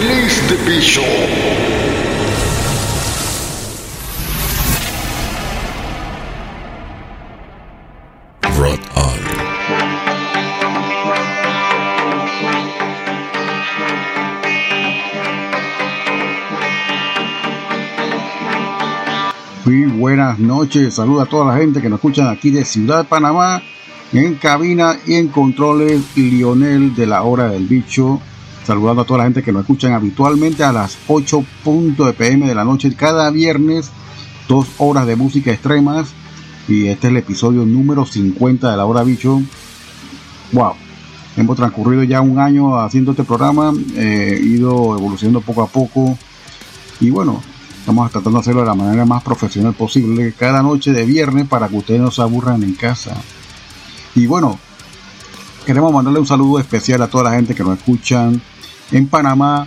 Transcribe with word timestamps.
Release 0.00 0.40
the 0.48 0.56
Bishop. 0.64 1.04
Muy 19.66 19.84
buenas 19.84 20.38
noches, 20.38 20.94
saluda 20.94 21.24
a 21.24 21.26
toda 21.26 21.52
la 21.52 21.58
gente 21.58 21.82
que 21.82 21.90
nos 21.90 21.98
escuchan 21.98 22.28
aquí 22.28 22.50
de 22.50 22.64
Ciudad 22.64 23.06
Panamá, 23.06 23.62
en 24.14 24.36
cabina 24.36 24.96
y 25.06 25.16
en 25.16 25.28
controles 25.28 26.16
Lionel 26.16 26.94
de 26.94 27.06
la 27.06 27.22
hora 27.22 27.50
del 27.50 27.66
bicho, 27.66 28.22
saludando 28.70 29.02
a 29.02 29.04
toda 29.04 29.18
la 29.18 29.24
gente 29.24 29.42
que 29.42 29.50
nos 29.50 29.62
escuchan 29.62 29.94
habitualmente 29.94 30.62
a 30.62 30.70
las 30.70 30.96
8 31.08 31.44
pm 32.16 32.46
de 32.46 32.54
la 32.54 32.62
noche 32.62 32.94
cada 32.94 33.28
viernes, 33.32 33.90
dos 34.46 34.68
horas 34.78 35.08
de 35.08 35.16
música 35.16 35.50
extremas 35.50 36.10
y 36.68 36.86
este 36.86 37.08
es 37.08 37.10
el 37.10 37.16
episodio 37.16 37.66
número 37.66 38.06
50 38.06 38.70
de 38.70 38.76
la 38.76 38.86
hora 38.86 39.02
bicho. 39.02 39.42
Wow, 40.52 40.74
hemos 41.36 41.56
transcurrido 41.56 42.04
ya 42.04 42.20
un 42.20 42.38
año 42.38 42.78
haciendo 42.78 43.10
este 43.10 43.24
programa, 43.24 43.72
eh, 43.96 44.40
ido 44.40 44.96
evolucionando 44.96 45.40
poco 45.40 45.62
a 45.64 45.66
poco 45.66 46.16
y 47.00 47.10
bueno, 47.10 47.42
Estamos 47.80 48.12
tratando 48.12 48.38
de 48.38 48.40
hacerlo 48.42 48.60
de 48.60 48.66
la 48.66 48.74
manera 48.74 49.06
más 49.06 49.22
profesional 49.22 49.72
posible 49.72 50.34
cada 50.38 50.62
noche 50.62 50.92
de 50.92 51.06
viernes 51.06 51.48
para 51.48 51.66
que 51.66 51.78
ustedes 51.78 52.00
no 52.00 52.10
se 52.10 52.20
aburran 52.20 52.62
en 52.62 52.74
casa. 52.74 53.16
Y 54.14 54.26
bueno, 54.26 54.60
queremos 55.64 55.90
mandarle 55.90 56.20
un 56.20 56.26
saludo 56.26 56.60
especial 56.60 57.00
a 57.00 57.08
toda 57.08 57.24
la 57.24 57.30
gente 57.32 57.54
que 57.54 57.64
nos 57.64 57.78
escuchan 57.78 58.40
en 58.92 59.06
Panamá, 59.06 59.66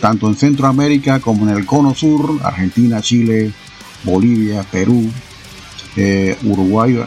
tanto 0.00 0.28
en 0.28 0.36
Centroamérica 0.36 1.20
como 1.20 1.48
en 1.48 1.56
el 1.56 1.66
Cono 1.66 1.94
Sur, 1.94 2.40
Argentina, 2.42 3.00
Chile, 3.00 3.52
Bolivia, 4.04 4.62
Perú, 4.70 5.10
eh, 5.96 6.36
Uruguay, 6.44 7.02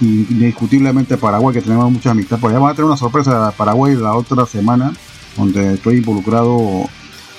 y 0.00 0.06
indiscutiblemente 0.06 1.16
Paraguay, 1.16 1.54
que 1.54 1.62
tenemos 1.62 1.90
mucha 1.90 2.10
amistad. 2.10 2.38
Por 2.38 2.50
allá 2.50 2.58
vamos 2.58 2.72
a 2.72 2.76
tener 2.76 2.86
una 2.86 2.96
sorpresa 2.96 3.46
de 3.46 3.52
Paraguay 3.52 3.94
la 3.94 4.14
otra 4.14 4.46
semana, 4.46 4.92
donde 5.36 5.74
estoy 5.74 5.98
involucrado 5.98 6.88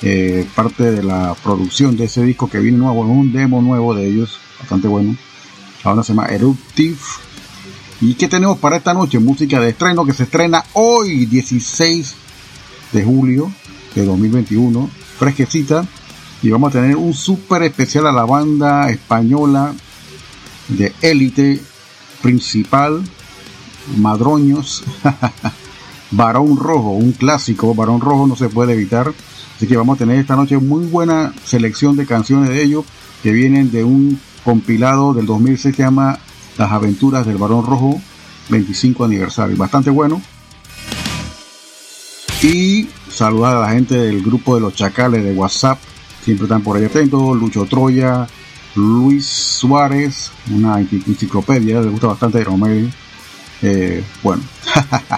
eh, 0.02 0.48
parte 0.56 0.92
de 0.92 1.04
la 1.04 1.36
producción 1.44 1.98
de 1.98 2.06
ese 2.06 2.24
disco 2.24 2.50
que 2.50 2.60
viene 2.60 2.78
nuevo, 2.78 3.02
un 3.02 3.32
demo 3.32 3.62
nuevo 3.62 3.94
de 3.94 4.08
ellos, 4.08 4.38
bastante 4.60 4.88
bueno. 4.88 5.16
Ahora 5.84 6.04
se 6.04 6.14
llama 6.14 6.28
Eruptive. 6.28 6.98
¿Y 8.02 8.14
qué 8.14 8.28
tenemos 8.28 8.60
para 8.60 8.78
esta 8.78 8.94
noche? 8.94 9.18
Música 9.20 9.60
de 9.60 9.70
estreno 9.70 10.06
que 10.06 10.14
se 10.14 10.24
estrena 10.24 10.64
hoy, 10.74 11.26
16 11.26 12.27
de 12.92 13.04
julio 13.04 13.52
de 13.96 14.06
2021, 14.06 14.90
fresquecita. 15.18 15.86
Y 16.42 16.50
vamos 16.50 16.70
a 16.70 16.82
tener 16.82 16.96
un 16.96 17.14
súper 17.14 17.64
especial 17.64 18.08
a 18.08 18.12
la 18.12 18.26
banda 18.26 18.90
española 18.90 19.74
de 20.68 20.94
élite 21.02 21.62
principal, 22.22 23.04
Madroños, 23.98 24.84
Barón 26.12 26.58
Rojo, 26.58 26.92
un 26.92 27.14
clásico, 27.14 27.74
Barón 27.74 28.02
Rojo 28.02 28.28
no 28.28 28.36
se 28.36 28.50
puede 28.50 28.74
evitar. 28.74 29.14
Así 29.56 29.66
que 29.66 29.78
vamos 29.78 29.96
a 29.96 30.00
tener 30.00 30.20
esta 30.20 30.36
noche 30.36 30.58
muy 30.58 30.86
buena 30.86 31.34
selección 31.44 31.96
de 31.96 32.06
canciones 32.06 32.50
de 32.50 32.62
ellos 32.62 32.86
que 33.24 33.32
vienen 33.32 33.72
de 33.72 33.84
un 33.84 34.20
compilado 34.44 35.14
del 35.14 35.26
2006 35.26 35.76
que 35.76 35.78
se 35.78 35.84
llama 35.84 36.20
Las 36.58 36.72
aventuras 36.72 37.26
del 37.26 37.38
Barón 37.38 37.66
Rojo 37.66 38.00
25 38.50 39.06
aniversario. 39.06 39.58
Bastante 39.58 39.90
bueno. 39.90 40.22
Y 42.42 42.88
saludar 43.10 43.58
a 43.58 43.62
la 43.62 43.70
gente 43.72 43.96
del 43.96 44.22
grupo 44.22 44.56
de 44.56 44.62
los 44.62 44.76
chacales 44.76 45.24
de 45.24 45.34
WhatsApp. 45.34 45.80
Siempre 46.24 46.46
están 46.46 46.62
por 46.62 46.78
ahí 46.78 46.86
atentos. 46.86 47.36
Lucho 47.38 47.66
Troya, 47.66 48.28
Luis 48.76 49.26
Suárez, 49.28 50.32
una 50.52 50.80
enci- 50.80 51.04
enciclopedia, 51.08 51.82
le 51.82 51.90
gusta 51.90 52.08
bastante 52.08 52.44
Romero. 52.44 52.88
Eh, 53.62 54.04
bueno, 54.22 54.44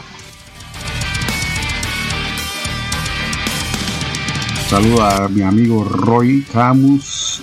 Saludo 4.70 5.04
a 5.04 5.28
mi 5.28 5.42
amigo 5.42 5.84
Roy 5.84 6.44
Camus. 6.54 7.42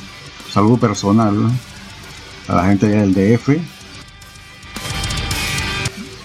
Saludo 0.51 0.77
personal 0.79 1.51
a 2.49 2.55
la 2.55 2.65
gente 2.67 2.87
del 2.87 3.13
DF. 3.13 3.49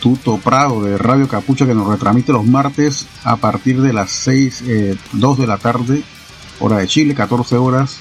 Tuto 0.01 0.37
Prado 0.37 0.83
de 0.83 0.97
Radio 0.97 1.27
Capucha 1.27 1.67
que 1.67 1.75
nos 1.75 1.87
retransmite 1.87 2.33
los 2.33 2.43
martes 2.43 3.05
a 3.23 3.35
partir 3.37 3.79
de 3.81 3.93
las 3.93 4.09
6, 4.09 4.63
eh, 4.65 4.97
2 5.13 5.37
de 5.37 5.47
la 5.47 5.59
tarde, 5.59 6.01
hora 6.59 6.77
de 6.79 6.87
Chile, 6.87 7.13
14 7.13 7.55
horas. 7.55 7.97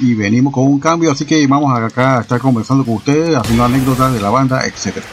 Y 0.00 0.14
venimos 0.14 0.52
con 0.52 0.64
un 0.64 0.80
cambio, 0.80 1.12
así 1.12 1.24
que 1.24 1.46
vamos 1.46 1.78
acá 1.78 2.18
a 2.18 2.22
estar 2.22 2.40
conversando 2.40 2.84
con 2.84 2.96
ustedes, 2.96 3.36
haciendo 3.36 3.64
anécdotas 3.64 4.12
de 4.12 4.20
la 4.20 4.30
banda, 4.30 4.66
etcétera. 4.66 5.06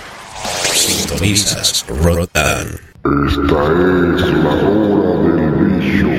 Sintonizas 0.73 1.85
Rotan. 1.87 2.67
Esta 3.27 3.35
es 3.35 4.33
la 4.33 4.53
hora 4.65 5.31
del 5.35 5.51
bicho. 5.77 6.09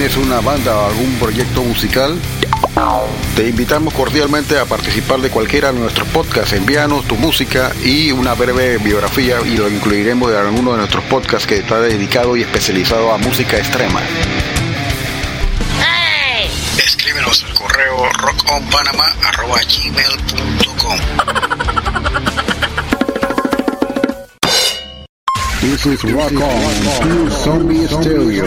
¿Tienes 0.00 0.16
una 0.16 0.40
banda 0.40 0.74
o 0.78 0.86
algún 0.86 1.12
proyecto 1.16 1.62
musical? 1.62 2.18
Te 3.36 3.46
invitamos 3.46 3.92
cordialmente 3.92 4.58
a 4.58 4.64
participar 4.64 5.20
de 5.20 5.28
cualquiera 5.28 5.74
de 5.74 5.78
nuestros 5.78 6.08
podcasts. 6.08 6.54
Envíanos 6.54 7.06
tu 7.06 7.16
música 7.16 7.70
y 7.84 8.10
una 8.10 8.32
breve 8.32 8.78
biografía 8.78 9.42
y 9.42 9.58
lo 9.58 9.68
incluiremos 9.68 10.30
en 10.30 10.38
alguno 10.38 10.72
de 10.72 10.78
nuestros 10.78 11.04
podcasts 11.04 11.46
que 11.46 11.58
está 11.58 11.80
dedicado 11.80 12.34
y 12.34 12.40
especializado 12.40 13.12
a 13.12 13.18
música 13.18 13.58
extrema. 13.58 14.00
Escríbenos 16.78 17.44
al 17.44 17.52
correo 17.52 18.10
rockonpanama.gmail.com 18.22 20.98
This 25.60 25.84
is 25.84 26.02
Rock 26.04 26.40
On, 26.40 27.30
Zombie 27.30 27.86
Stereo. 27.86 28.46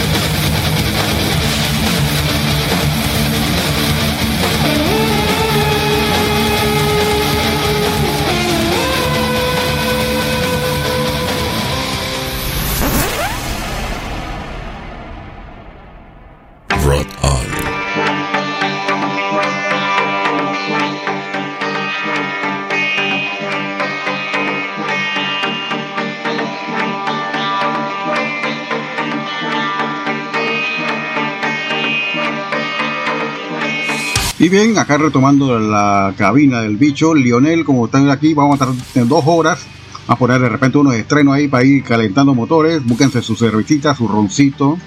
Bien, 34.51 34.77
acá 34.77 34.97
retomando 34.97 35.57
la 35.57 36.13
cabina 36.17 36.61
del 36.61 36.75
bicho, 36.75 37.15
Lionel, 37.15 37.63
como 37.63 37.85
están 37.85 38.09
aquí, 38.09 38.33
vamos 38.33 38.59
a 38.59 38.65
estar 38.65 39.01
en 39.01 39.07
dos 39.07 39.23
horas. 39.25 39.65
A 40.07 40.17
poner 40.17 40.41
de 40.41 40.49
repente 40.49 40.77
unos 40.77 40.93
estrenos 40.95 41.33
ahí 41.33 41.47
para 41.47 41.63
ir 41.63 41.83
calentando 41.83 42.35
motores. 42.35 42.85
Búsquense 42.85 43.21
su 43.21 43.37
cervecita, 43.37 43.95
su 43.95 44.09
roncito. 44.09 44.77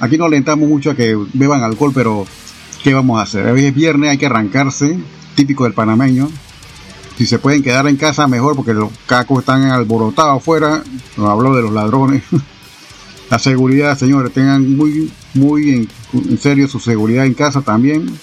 Aquí 0.00 0.18
no 0.18 0.24
alentamos 0.24 0.68
mucho 0.68 0.90
a 0.90 0.96
que 0.96 1.16
beban 1.32 1.62
alcohol, 1.62 1.92
pero 1.94 2.26
¿qué 2.82 2.92
vamos 2.92 3.20
a 3.20 3.22
hacer? 3.22 3.46
Hoy 3.46 3.66
es 3.66 3.74
viernes, 3.74 4.10
hay 4.10 4.18
que 4.18 4.26
arrancarse, 4.26 4.98
típico 5.36 5.62
del 5.62 5.74
panameño. 5.74 6.28
Si 7.16 7.24
se 7.24 7.38
pueden 7.38 7.62
quedar 7.62 7.86
en 7.86 7.96
casa, 7.96 8.26
mejor, 8.26 8.56
porque 8.56 8.74
los 8.74 8.90
cacos 9.06 9.40
están 9.40 9.62
alborotados 9.70 10.38
afuera. 10.38 10.82
No 11.16 11.30
hablo 11.30 11.54
de 11.54 11.62
los 11.62 11.72
ladrones. 11.72 12.24
La 13.30 13.38
seguridad, 13.38 13.96
señores, 13.96 14.32
tengan 14.32 14.76
muy, 14.76 15.12
muy 15.34 15.88
en 16.12 16.38
serio 16.38 16.66
su 16.66 16.80
seguridad 16.80 17.26
en 17.26 17.34
casa 17.34 17.60
también. 17.60 18.18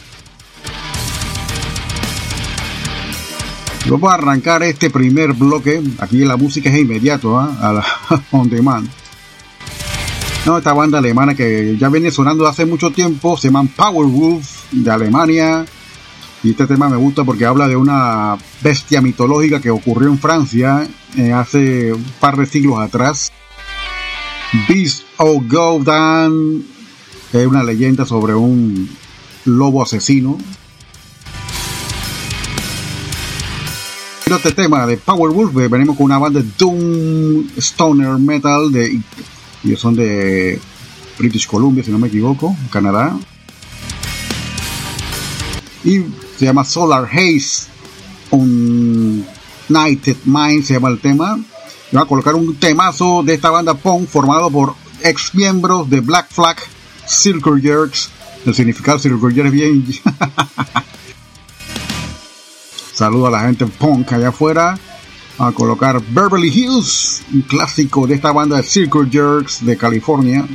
Vamos 3.87 4.09
a 4.11 4.15
arrancar 4.15 4.63
este 4.63 4.89
primer 4.89 5.33
bloque. 5.33 5.79
Aquí 5.99 6.25
la 6.25 6.37
música 6.37 6.71
es 6.71 6.79
inmediato, 6.79 7.37
¿ah? 7.37 7.55
a 7.61 8.19
on 8.31 8.49
demand. 8.49 8.89
No, 10.43 10.57
esta 10.57 10.73
banda 10.73 10.97
alemana 10.97 11.35
que 11.35 11.77
ya 11.77 11.89
viene 11.89 12.09
sonando 12.09 12.47
hace 12.47 12.65
mucho 12.65 12.91
tiempo, 12.91 13.37
se 13.37 13.49
llaman 13.49 13.67
Powerwolf 13.67 14.71
de 14.71 14.91
Alemania. 14.91 15.65
Y 16.43 16.51
este 16.51 16.65
tema 16.65 16.89
me 16.89 16.97
gusta 16.97 17.23
porque 17.23 17.45
habla 17.45 17.67
de 17.67 17.75
una 17.75 18.37
bestia 18.61 19.01
mitológica 19.01 19.61
que 19.61 19.69
ocurrió 19.69 20.09
en 20.09 20.17
Francia 20.17 20.87
eh, 21.15 21.31
hace 21.31 21.93
un 21.93 22.05
par 22.19 22.37
de 22.37 22.47
siglos 22.47 22.79
atrás. 22.79 23.31
Beast 24.67 25.03
of 25.17 25.43
Gaudan 25.47 26.63
es 27.33 27.47
una 27.47 27.63
leyenda 27.63 28.05
sobre 28.05 28.33
un 28.33 28.89
lobo 29.45 29.83
asesino. 29.83 30.39
Este 34.35 34.51
tema 34.51 34.85
de 34.85 34.97
Powerwolf, 34.97 35.57
eh, 35.57 35.69
venimos 35.69 35.95
con 35.95 36.05
una 36.05 36.17
banda 36.17 36.41
de 36.41 36.47
Doom 36.57 37.47
Stoner 37.57 38.17
Metal 38.19 38.69
de 38.69 38.99
ellos 39.63 39.79
son 39.79 39.95
de 39.95 40.59
British 41.17 41.47
Columbia, 41.47 41.83
si 41.83 41.89
no 41.89 41.97
me 41.97 42.09
equivoco, 42.09 42.55
Canadá. 42.69 43.17
Y 45.85 46.01
se 46.37 46.45
llama 46.45 46.65
Solar 46.65 47.05
Haze, 47.05 47.67
United 48.31 50.17
Mind 50.25 50.63
se 50.63 50.73
llama 50.73 50.89
el 50.89 50.99
tema. 50.99 51.39
Y 51.91 51.95
va 51.95 52.01
a 52.01 52.05
colocar 52.05 52.35
un 52.35 52.55
temazo 52.55 53.23
de 53.23 53.35
esta 53.35 53.49
banda 53.49 53.73
punk 53.73 54.09
formado 54.09 54.51
por 54.51 54.75
ex 55.01 55.33
miembros 55.33 55.89
de 55.89 56.01
Black 56.01 56.27
Flag, 56.29 56.57
Circle 57.07 57.61
Jerks. 57.61 58.09
El 58.45 58.53
significado 58.53 58.99
Circle 58.99 59.33
Jerks 59.33 59.51
bien. 59.51 59.85
Saludo 62.95 63.27
a 63.27 63.29
la 63.29 63.41
gente 63.41 63.65
punk 63.65 64.13
allá 64.13 64.29
afuera 64.29 64.79
a 65.37 65.51
colocar 65.51 66.01
Beverly 66.11 66.47
Hills, 66.47 67.25
un 67.33 67.41
clásico 67.41 68.07
de 68.07 68.15
esta 68.15 68.31
banda 68.31 68.55
de 68.55 68.63
Circle 68.63 69.09
Jerks 69.11 69.65
de 69.65 69.75
California. 69.75 70.47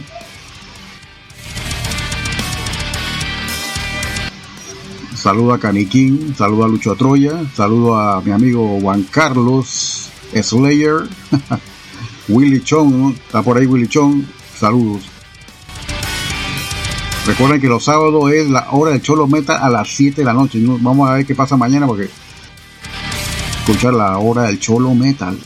Saludo 5.15 5.53
a 5.53 5.61
Caniquín, 5.61 6.35
saludo 6.35 6.65
a 6.65 6.69
Lucho 6.69 6.97
Troya, 6.97 7.45
saludo 7.55 7.99
a 7.99 8.23
mi 8.23 8.31
amigo 8.31 8.79
Juan 8.81 9.03
Carlos 9.03 10.09
Slayer, 10.35 11.11
Willy 12.29 12.63
Chong, 12.63 12.91
¿no? 12.91 13.11
está 13.11 13.43
por 13.43 13.59
ahí 13.59 13.67
Willy 13.67 13.87
Chong, 13.87 14.25
saludos. 14.59 15.03
Recuerden 17.27 17.61
que 17.61 17.69
los 17.69 17.85
sábados 17.85 18.33
es 18.33 18.49
la 18.49 18.69
hora 18.71 18.93
de 18.93 19.03
Cholo 19.03 19.27
Meta 19.27 19.59
a 19.59 19.69
las 19.69 19.89
7 19.89 20.23
de 20.23 20.25
la 20.25 20.33
noche. 20.33 20.59
Vamos 20.65 21.09
a 21.09 21.13
ver 21.17 21.27
qué 21.27 21.35
pasa 21.35 21.55
mañana 21.59 21.87
porque 21.87 22.09
escuchar 23.71 23.95
la 23.95 24.19
hora 24.19 24.43
del 24.45 24.59
Cholo 24.59 24.95
Metal. 24.95 25.39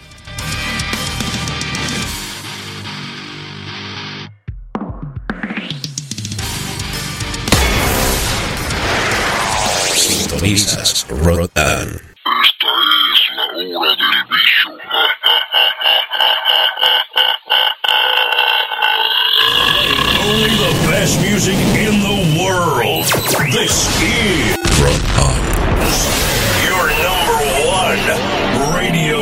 Sintonizas 9.94 11.06
Rotan. 11.10 11.88
Esta 11.90 12.70
es 13.12 13.20
la 13.36 13.44
hora 13.78 13.90
del 13.90 14.24
bicho. 14.30 14.70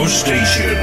station. 0.09 0.77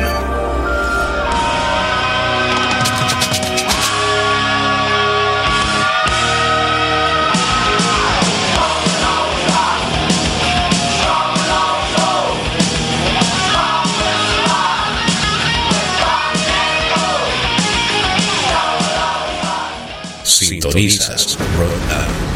Sintonizas 20.24 21.38
Rotan. 21.58 22.29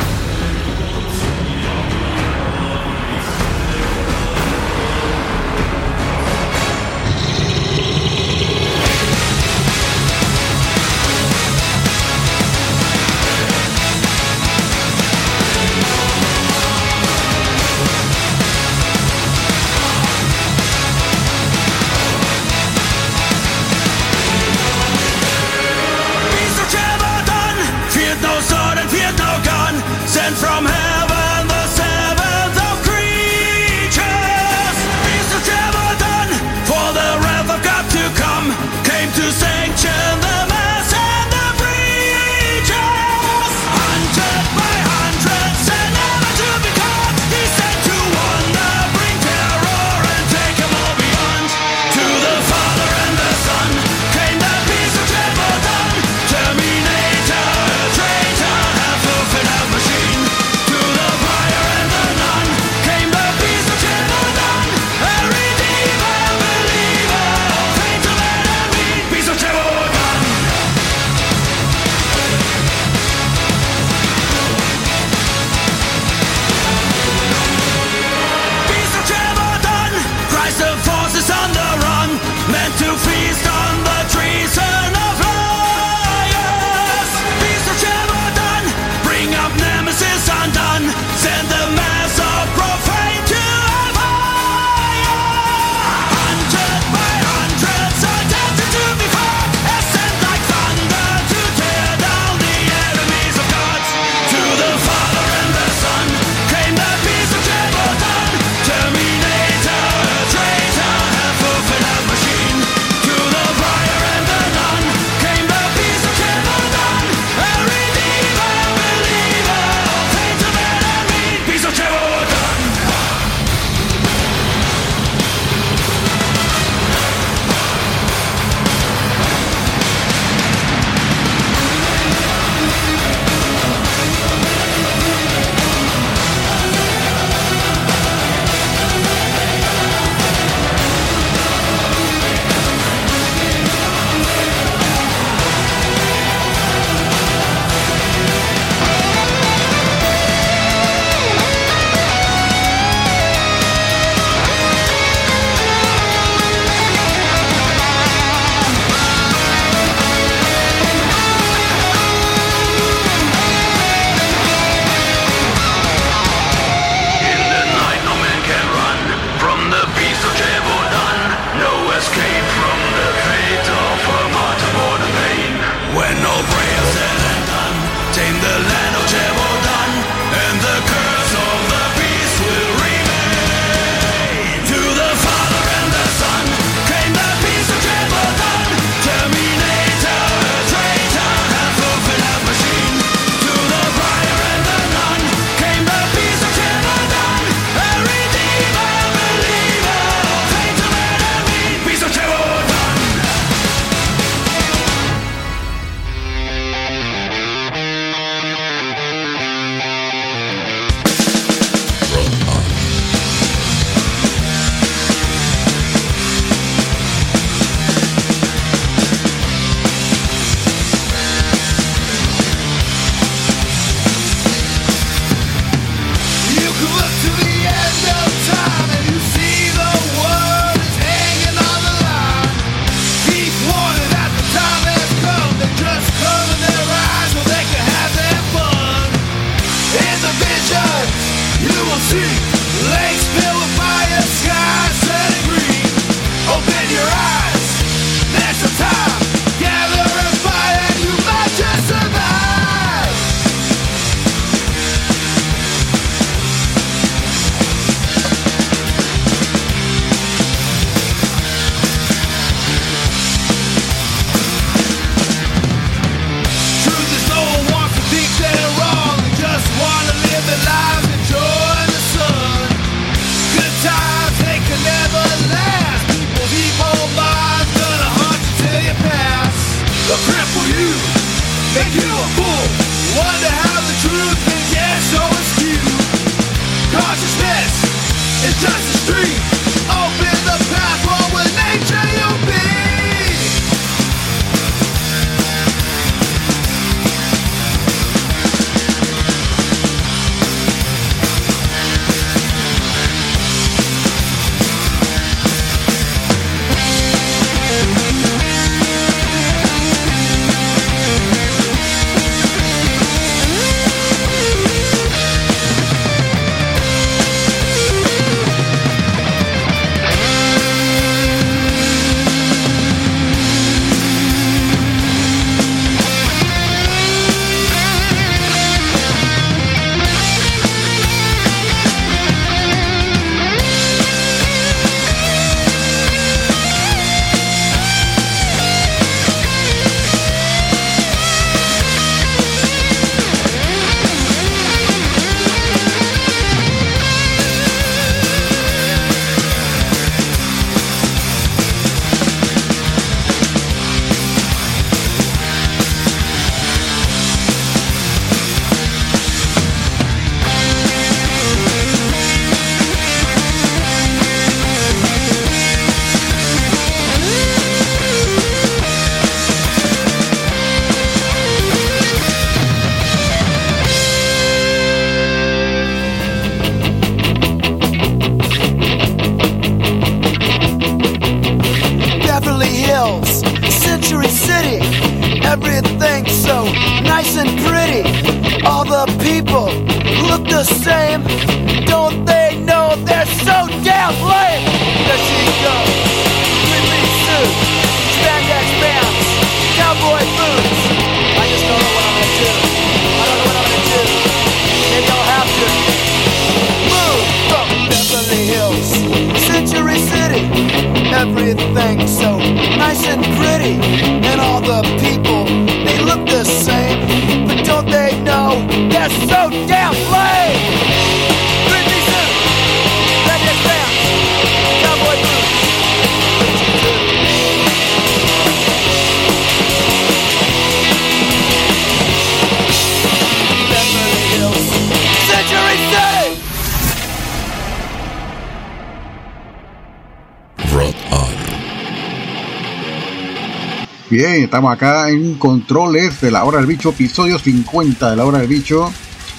Estamos 444.43 444.73
acá 444.73 445.09
en 445.09 445.35
controles 445.35 446.19
de 446.19 446.29
la 446.29 446.43
hora 446.43 446.57
del 446.57 446.67
bicho, 446.67 446.89
episodio 446.89 447.39
50 447.39 448.10
de 448.12 448.15
la 448.15 448.25
hora 448.25 448.39
del 448.39 448.47
bicho, 448.47 448.91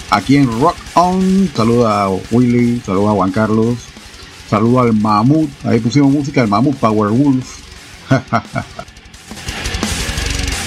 aquí 0.09 0.37
en 0.37 0.47
Rock 0.59 0.75
On. 0.95 1.49
Saluda 1.55 2.03
a 2.03 2.09
Willy, 2.31 2.81
saluda 2.83 3.11
a 3.11 3.13
Juan 3.13 3.31
Carlos, 3.31 3.77
saluda 4.49 4.81
al 4.81 4.93
Mamut. 4.93 5.49
Ahí 5.63 5.79
pusimos 5.79 6.11
música 6.11 6.41
del 6.41 6.49
Mamut 6.49 6.75
Power 6.77 7.11
Wolf. 7.11 7.59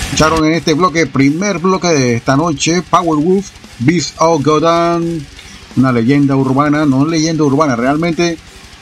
Escucharon 0.06 0.44
en 0.46 0.52
este 0.52 0.74
bloque, 0.74 1.06
primer 1.06 1.58
bloque 1.58 1.88
de 1.88 2.14
esta 2.14 2.36
noche, 2.36 2.82
Power 2.82 3.22
Wolf, 3.22 3.50
Beast 3.80 4.14
of 4.18 4.44
Godan, 4.44 5.20
una 5.76 5.92
leyenda 5.92 6.36
urbana, 6.36 6.86
no 6.86 7.04
leyenda 7.06 7.44
urbana, 7.44 7.76
realmente 7.76 8.38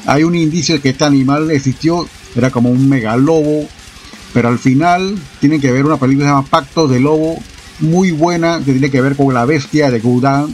hay 0.07 0.23
un 0.23 0.35
indicio 0.35 0.77
de 0.77 0.81
que 0.83 0.90
este 0.90 1.05
animal 1.05 1.51
existió, 1.51 2.07
era 2.35 2.51
como 2.51 2.71
un 2.71 2.88
megalobo, 2.88 3.69
pero 4.33 4.49
al 4.49 4.59
final 4.59 5.19
tienen 5.41 5.61
que 5.61 5.73
ver 5.73 5.85
una 5.85 5.97
película 5.97 6.25
que 6.25 6.29
se 6.29 6.35
llama 6.35 6.49
Pacto 6.49 6.89
de 6.89 7.01
Lobo, 7.01 7.37
muy 7.81 8.11
buena, 8.12 8.59
que 8.59 8.73
tiene 8.73 8.91
que 8.91 9.01
ver 9.01 9.17
con 9.17 9.33
la 9.33 9.45
bestia 9.45 9.91
de 9.91 10.01
Goudan. 10.01 10.49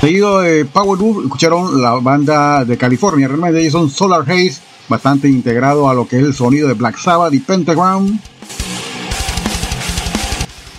Seguido 0.00 0.40
de 0.40 0.64
Power 0.64 0.98
escucharon 1.24 1.82
la 1.82 1.92
banda 1.94 2.64
de 2.64 2.78
California, 2.78 3.28
realmente 3.28 3.60
ellos 3.60 3.72
son 3.72 3.90
Solar 3.90 4.22
Haze, 4.22 4.56
bastante 4.88 5.28
integrado 5.28 5.88
a 5.88 5.94
lo 5.94 6.08
que 6.08 6.18
es 6.18 6.24
el 6.24 6.34
sonido 6.34 6.68
de 6.68 6.74
Black 6.74 6.98
Sabbath 6.98 7.34
y 7.34 7.40
Pentagram. 7.40 8.18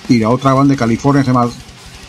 Y 0.10 0.18
la 0.18 0.30
otra 0.30 0.54
banda 0.54 0.74
de 0.74 0.78
California 0.78 1.24
se 1.24 1.32
llama 1.32 1.50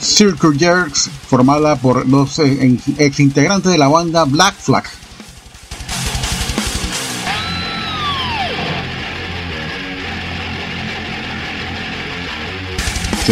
Circle 0.00 0.58
Jerks, 0.58 1.10
formada 1.28 1.76
por 1.76 2.08
dos 2.08 2.38
ex 2.40 3.20
integrantes 3.20 3.70
de 3.70 3.78
la 3.78 3.88
banda 3.88 4.24
Black 4.24 4.56
Flag. 4.56 4.84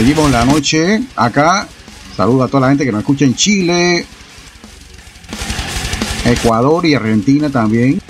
Seguimos 0.00 0.30
la 0.30 0.46
noche 0.46 1.02
acá. 1.14 1.68
Saludo 2.16 2.44
a 2.44 2.48
toda 2.48 2.62
la 2.62 2.68
gente 2.70 2.86
que 2.86 2.90
nos 2.90 3.00
escucha 3.00 3.26
en 3.26 3.34
Chile, 3.34 4.06
Ecuador 6.24 6.86
y 6.86 6.94
Argentina 6.94 7.50
también. 7.50 8.00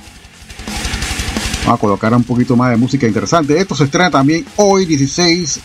Vamos 1.64 1.79
a 1.79 1.81
colocar 1.81 2.14
un 2.14 2.22
poquito 2.22 2.55
más 2.55 2.70
de 2.70 2.76
música 2.76 3.09
interesante. 3.09 3.59
Esto 3.59 3.74
se 3.74 3.83
estrena 3.83 4.09
también 4.09 4.46
hoy 4.55 4.87
16. 4.87 5.59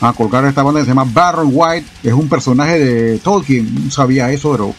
Vamos 0.00 0.14
a 0.14 0.16
colocar 0.16 0.42
esta 0.46 0.62
banda 0.62 0.80
que 0.80 0.86
se 0.86 0.92
llama 0.92 1.04
Baron 1.04 1.50
White. 1.52 1.86
Es 2.02 2.14
un 2.14 2.30
personaje 2.30 2.78
de 2.78 3.18
Tolkien. 3.18 3.84
No 3.84 3.90
sabía 3.90 4.32
eso, 4.32 4.52
pero 4.52 4.74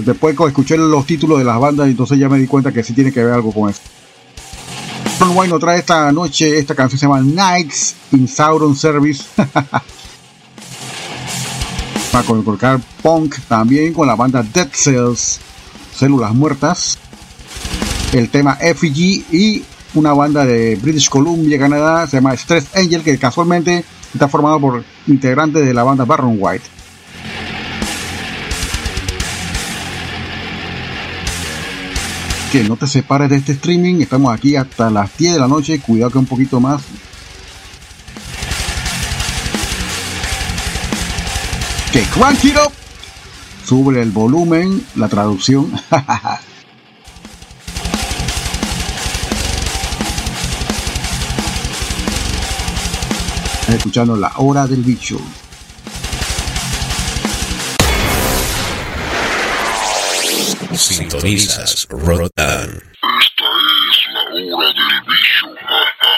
después 0.00 0.34
cuando 0.34 0.48
escuché 0.48 0.78
los 0.78 1.04
títulos 1.04 1.36
de 1.36 1.44
las 1.44 1.60
bandas, 1.60 1.86
entonces 1.86 2.18
ya 2.18 2.30
me 2.30 2.38
di 2.38 2.46
cuenta 2.46 2.72
que 2.72 2.82
sí 2.82 2.94
tiene 2.94 3.12
que 3.12 3.22
ver 3.22 3.34
algo 3.34 3.52
con 3.52 3.68
eso. 3.68 3.82
Baron 5.20 5.36
White 5.36 5.50
nos 5.50 5.60
trae 5.60 5.78
esta 5.80 6.10
noche, 6.12 6.58
esta 6.58 6.74
canción 6.74 6.98
se 6.98 7.04
llama 7.04 7.20
Nights 7.20 7.94
in 8.12 8.26
Sauron 8.26 8.74
Service. 8.74 9.22
Para 12.18 12.42
colocar 12.42 12.80
punk 13.00 13.36
también 13.46 13.94
con 13.94 14.04
la 14.04 14.16
banda 14.16 14.42
Dead 14.42 14.68
Cells, 14.72 15.38
Células 15.94 16.34
Muertas. 16.34 16.98
El 18.12 18.28
tema 18.28 18.58
Effigy 18.60 19.24
y 19.30 19.62
una 19.94 20.12
banda 20.14 20.44
de 20.44 20.74
British 20.82 21.08
Columbia, 21.08 21.60
Canadá, 21.60 22.08
se 22.08 22.16
llama 22.16 22.34
Stress 22.36 22.74
Angel, 22.74 23.04
que 23.04 23.16
casualmente 23.18 23.84
está 24.12 24.26
formado 24.26 24.58
por 24.58 24.84
integrantes 25.06 25.64
de 25.64 25.72
la 25.72 25.84
banda 25.84 26.04
Baron 26.04 26.36
White. 26.40 26.64
Que 32.50 32.64
no 32.64 32.76
te 32.76 32.88
separes 32.88 33.30
de 33.30 33.36
este 33.36 33.52
streaming, 33.52 34.00
estamos 34.00 34.34
aquí 34.34 34.56
hasta 34.56 34.90
las 34.90 35.16
10 35.16 35.34
de 35.34 35.38
la 35.38 35.46
noche, 35.46 35.78
cuidado 35.78 36.10
que 36.10 36.18
un 36.18 36.26
poquito 36.26 36.58
más. 36.58 36.82
que 41.92 42.02
Crunchyroll 42.04 42.72
sube 43.64 44.02
el 44.02 44.10
volumen, 44.10 44.84
la 44.96 45.08
traducción. 45.08 45.72
escuchando 53.68 54.16
La 54.16 54.32
Hora 54.36 54.66
del 54.66 54.82
Bicho. 54.82 55.20
Sintonizas 60.74 61.86
Rotan. 61.90 62.70
Esta 62.70 63.44
es 63.90 63.98
la 64.12 64.56
Hora 64.56 64.68
del 64.68 65.00
Bicho. 65.06 65.48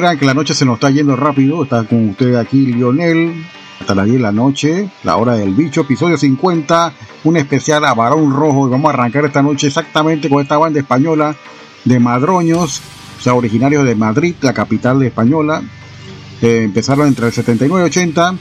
que 0.00 0.24
la 0.24 0.32
noche 0.32 0.54
se 0.54 0.64
nos 0.64 0.74
está 0.76 0.88
yendo 0.90 1.14
rápido. 1.14 1.62
Está 1.62 1.84
con 1.84 2.10
ustedes 2.10 2.36
aquí 2.36 2.66
Lionel. 2.66 3.44
Hasta 3.80 3.94
las 3.94 4.06
10 4.06 4.16
de 4.16 4.22
la 4.22 4.32
noche, 4.32 4.90
la 5.04 5.16
hora 5.16 5.36
del 5.36 5.54
bicho, 5.54 5.82
episodio 5.82 6.18
50, 6.18 6.92
un 7.24 7.36
especial 7.38 7.84
a 7.86 7.94
Barón 7.94 8.30
Rojo. 8.30 8.68
Vamos 8.68 8.90
a 8.90 8.94
arrancar 8.94 9.24
esta 9.24 9.42
noche 9.42 9.68
exactamente 9.68 10.28
con 10.28 10.42
esta 10.42 10.58
banda 10.58 10.80
española 10.80 11.34
de 11.86 11.98
Madroños, 11.98 12.82
o 13.18 13.22
sea, 13.22 13.32
originarios 13.32 13.86
de 13.86 13.94
Madrid, 13.94 14.34
la 14.42 14.52
capital 14.52 14.98
de 14.98 15.06
española. 15.06 15.62
Eh, 16.42 16.62
empezaron 16.64 17.08
entre 17.08 17.28
el 17.28 17.32
79 17.32 17.84
y 17.84 17.86
80 17.86 18.34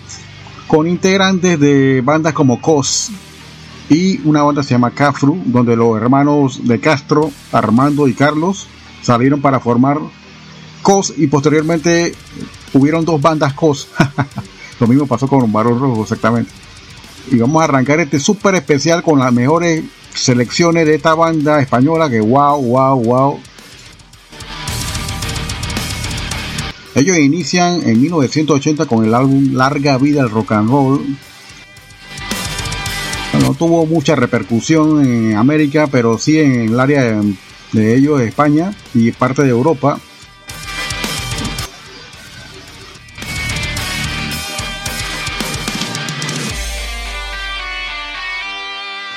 con 0.68 0.88
integrantes 0.88 1.58
de 1.58 2.02
bandas 2.02 2.34
como 2.34 2.60
COS 2.60 3.12
y 3.90 4.20
una 4.28 4.44
banda 4.44 4.62
se 4.62 4.72
llama 4.72 4.92
Cafru, 4.92 5.42
donde 5.46 5.78
los 5.78 5.96
hermanos 5.98 6.68
de 6.68 6.82
Castro, 6.82 7.32
Armando 7.54 8.10
y 8.10 8.14
Carlos 8.14 8.68
salieron 9.02 9.42
para 9.42 9.62
formar 9.62 10.00
COS 10.82 11.14
y 11.18 11.28
posteriormente 11.28 12.14
hubieron 12.74 13.06
dos 13.06 13.22
bandas 13.22 13.54
COS. 13.54 13.88
Lo 14.80 14.88
mismo 14.88 15.08
pasó 15.08 15.28
con 15.28 15.52
Barón 15.52 15.80
Rojo 15.80 16.04
exactamente. 16.04 16.52
Y 17.32 17.38
vamos 17.38 17.62
a 17.62 17.66
arrancar 17.66 18.00
este 18.00 18.20
súper 18.20 18.56
especial 18.56 19.04
con 19.04 19.20
las 19.20 19.32
mejores 19.34 19.84
selecciones 20.14 20.86
de 20.86 20.96
esta 20.96 21.14
banda 21.14 21.62
española 21.62 22.10
que 22.10 22.20
wow, 22.22 22.62
wow, 22.62 23.04
wow. 23.04 23.40
Ellos 26.96 27.18
inician 27.18 27.82
en 27.88 28.02
1980 28.02 28.86
con 28.86 29.06
el 29.06 29.14
álbum 29.14 29.54
Larga 29.54 29.98
Vida 29.98 30.22
el 30.22 30.30
Rock 30.30 30.54
and 30.54 30.70
Roll. 30.70 31.18
No 33.42 33.54
tuvo 33.54 33.86
mucha 33.86 34.16
repercusión 34.16 35.06
en 35.06 35.38
América, 35.38 35.88
pero 35.88 36.18
sí 36.18 36.40
en 36.40 36.62
el 36.62 36.80
área 36.80 37.22
de 37.72 37.96
ellos, 37.96 38.22
España 38.22 38.74
y 38.94 39.12
parte 39.12 39.44
de 39.44 39.50
Europa. 39.50 40.00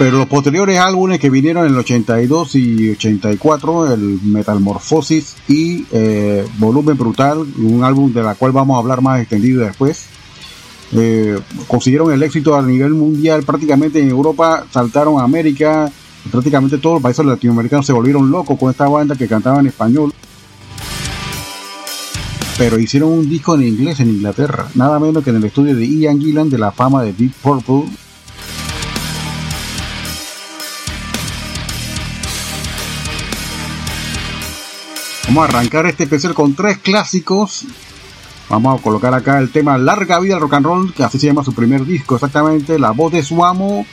Pero 0.03 0.19
los 0.19 0.27
posteriores 0.27 0.81
álbumes 0.81 1.21
que 1.21 1.31
vinieron 1.31 1.65
en 1.65 1.75
el 1.75 1.79
82 1.79 2.57
y 2.57 2.91
84, 2.91 3.95
el 3.95 4.19
Metamorfosis 4.25 5.37
y 5.47 5.87
eh, 5.93 6.45
Volumen 6.59 6.99
Brutal, 6.99 7.39
un 7.39 7.85
álbum 7.85 8.13
de 8.13 8.25
la 8.25 8.35
cual 8.35 8.51
vamos 8.51 8.75
a 8.75 8.81
hablar 8.81 9.01
más 9.01 9.21
extendido 9.21 9.65
después, 9.65 10.07
eh, 10.91 11.39
consiguieron 11.69 12.13
el 12.13 12.21
éxito 12.21 12.57
a 12.57 12.63
nivel 12.63 12.95
mundial. 12.95 13.45
Prácticamente 13.45 14.01
en 14.01 14.09
Europa 14.09 14.67
saltaron 14.73 15.21
a 15.21 15.23
América, 15.23 15.89
prácticamente 16.33 16.79
todos 16.79 16.95
los 16.95 17.03
países 17.05 17.25
latinoamericanos 17.25 17.87
se 17.87 17.93
volvieron 17.93 18.29
locos 18.29 18.59
con 18.59 18.73
esta 18.73 18.89
banda 18.89 19.15
que 19.15 19.29
cantaba 19.29 19.61
en 19.61 19.69
español. 19.69 20.13
Pero 22.59 22.77
hicieron 22.77 23.13
un 23.13 23.31
disco 23.31 23.55
en 23.55 23.69
inglés 23.69 24.01
en 24.01 24.09
Inglaterra, 24.09 24.67
nada 24.75 24.99
menos 24.99 25.23
que 25.23 25.31
en 25.31 25.37
el 25.37 25.45
estudio 25.45 25.77
de 25.77 25.87
Ian 25.87 26.21
Gillan 26.21 26.51
de 26.51 26.59
la 26.59 26.73
fama 26.73 27.05
de 27.05 27.13
Deep 27.13 27.35
Purple 27.41 27.85
Vamos 35.35 35.49
a 35.49 35.57
arrancar 35.57 35.87
este 35.87 36.03
especial 36.03 36.35
con 36.35 36.53
tres 36.53 36.77
clásicos. 36.77 37.65
Vamos 38.51 38.79
a 38.79 38.83
colocar 38.83 39.15
acá 39.15 39.39
el 39.39 39.51
tema 39.51 39.79
Larga 39.79 40.21
Vida 40.21 40.39
Rock 40.39 40.53
and 40.53 40.67
Roll, 40.67 40.93
que 40.93 41.05
así 41.05 41.19
se 41.19 41.27
llama 41.27 41.43
su 41.43 41.55
primer 41.55 41.87
disco, 41.87 42.17
exactamente, 42.17 42.79
La 42.79 42.91
voz 42.91 43.13
de 43.13 43.23
su 43.23 43.43
amo 43.43 43.87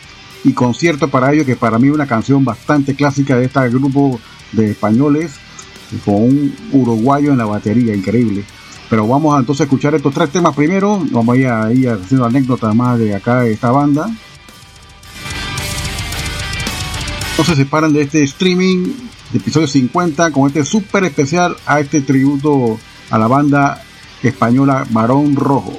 y 0.44 0.52
concierto 0.52 1.08
para 1.08 1.32
ello, 1.32 1.46
que 1.46 1.56
para 1.56 1.80
mí 1.80 1.88
es 1.88 1.94
una 1.94 2.08
canción 2.08 2.44
bastante 2.44 2.94
clásica 2.94 3.38
de 3.38 3.46
este 3.46 3.70
grupo 3.70 4.20
de 4.52 4.72
españoles, 4.72 5.36
con 6.04 6.16
un 6.16 6.56
uruguayo 6.74 7.32
en 7.32 7.38
la 7.38 7.46
batería, 7.46 7.96
increíble. 7.96 8.44
Pero 8.90 9.08
vamos 9.08 9.34
a 9.34 9.40
entonces 9.40 9.64
escuchar 9.64 9.96
estos 9.96 10.14
tres 10.14 10.32
temas 10.32 10.54
primero, 10.54 11.02
vamos 11.10 11.36
a 11.36 11.40
ir, 11.40 11.48
a 11.48 11.72
ir 11.72 11.90
haciendo 11.90 12.26
anécdotas 12.26 12.76
más 12.76 13.00
de 13.00 13.16
acá 13.16 13.44
de 13.44 13.54
esta 13.54 13.72
banda. 13.72 14.10
No 17.38 17.46
se 17.46 17.56
separan 17.56 17.94
de 17.94 18.02
este 18.02 18.24
streaming 18.24 19.09
episodio 19.34 19.68
50 19.68 20.32
con 20.32 20.48
este 20.48 20.66
súper 20.66 21.04
especial 21.04 21.56
a 21.66 21.80
este 21.80 22.02
tributo 22.02 22.80
a 23.10 23.18
la 23.18 23.28
banda 23.28 23.82
española 24.24 24.86
Barón 24.90 25.36
Rojo. 25.36 25.78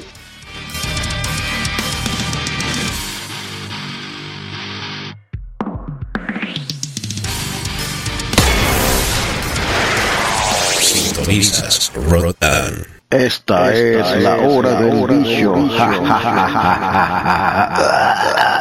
Sintonizas 10.81 11.93
Rotan. 12.09 12.87
Esta, 13.11 13.73
Esta 13.73 13.75
es, 13.75 14.17
es, 14.17 14.23
la 14.23 14.37
hora 14.37 14.71
la 14.71 14.81
del 14.83 15.03
hora 15.03 15.15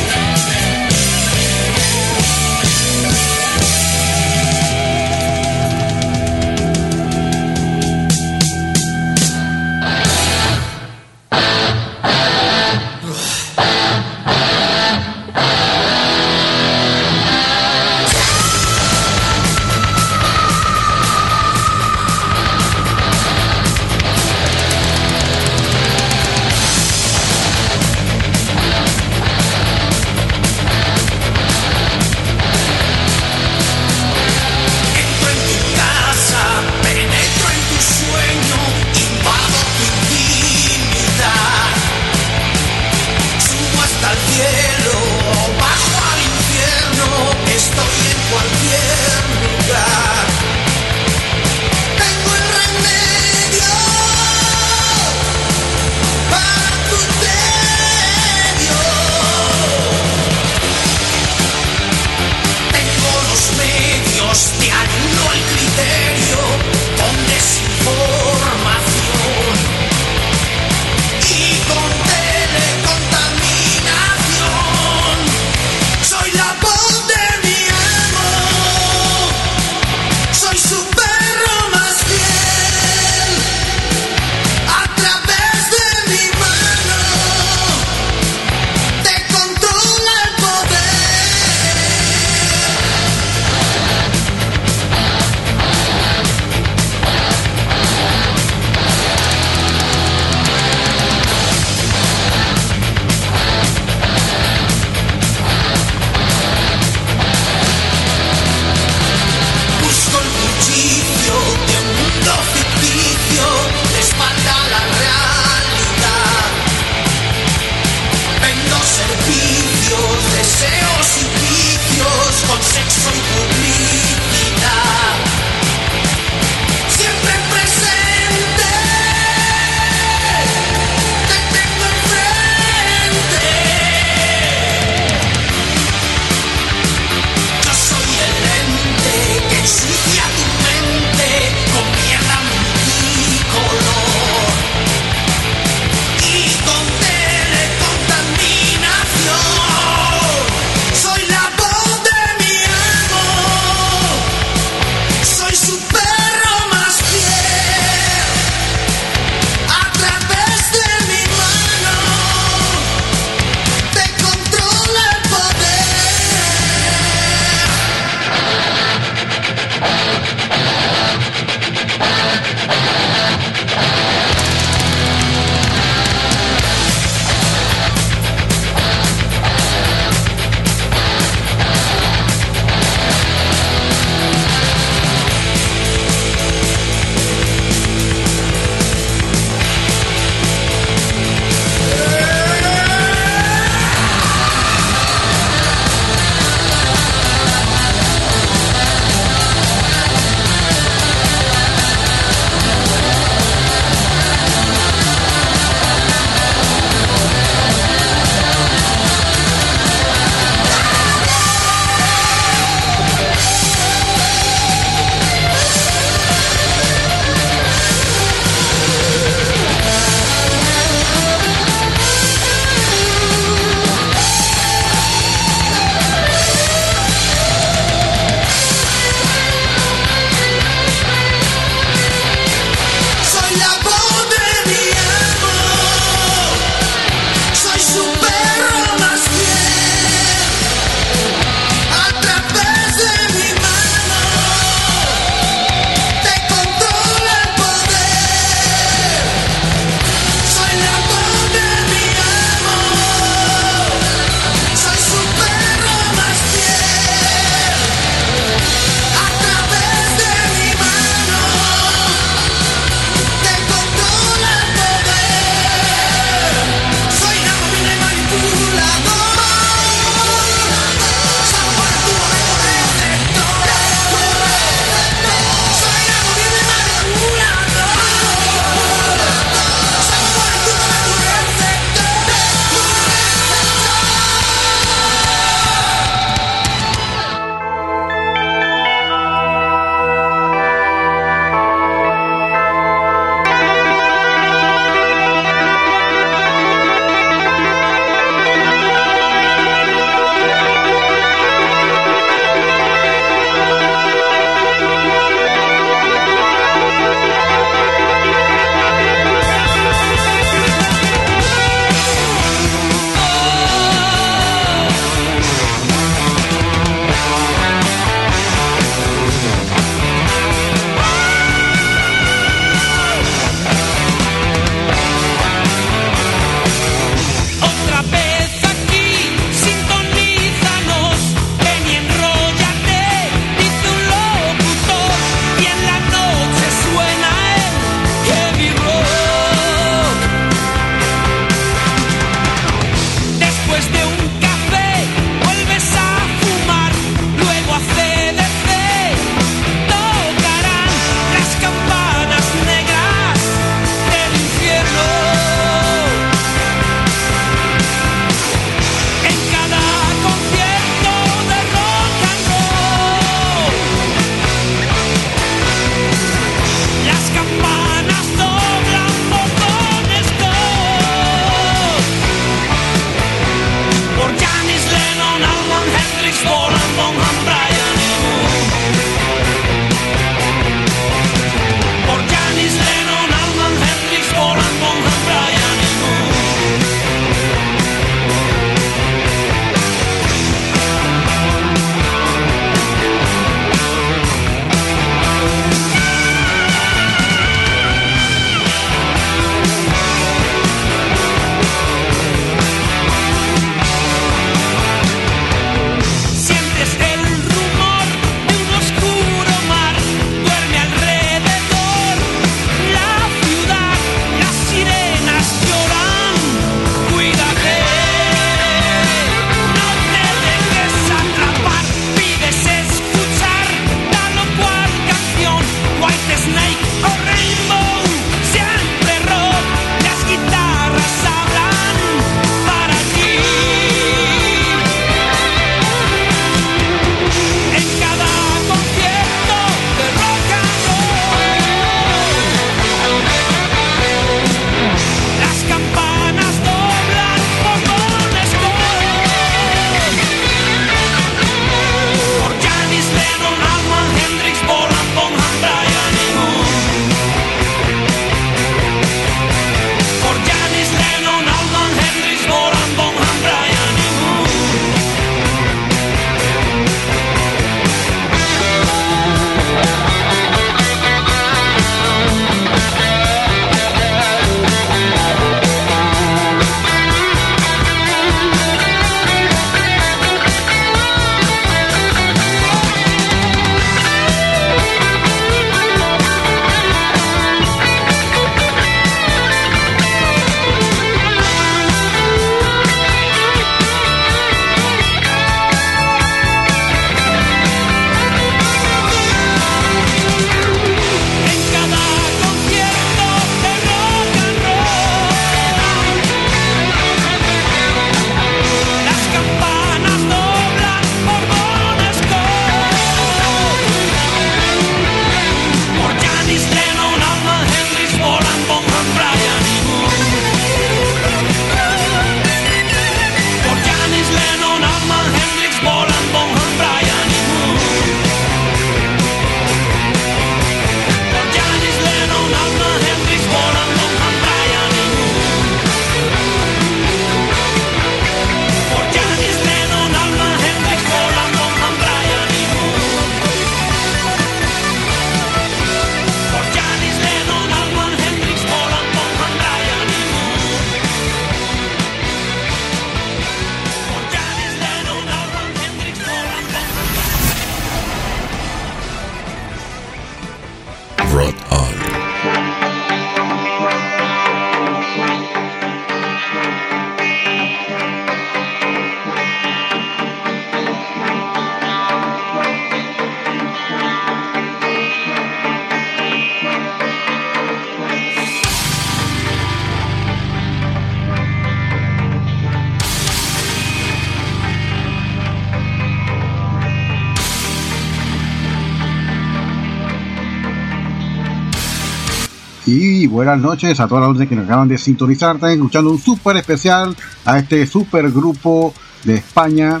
buenas 593.52 593.70
noches 593.70 594.00
a 594.00 594.08
todas 594.08 594.22
las 594.22 594.38
gente 594.38 594.48
que 594.48 594.56
nos 594.56 594.64
acaban 594.64 594.88
de 594.88 594.96
sintonizar. 594.96 595.56
Están 595.56 595.72
escuchando 595.72 596.10
un 596.10 596.18
súper 596.18 596.56
especial 596.56 597.14
a 597.44 597.58
este 597.58 597.86
super 597.86 598.30
grupo 598.30 598.94
de 599.24 599.34
España, 599.34 600.00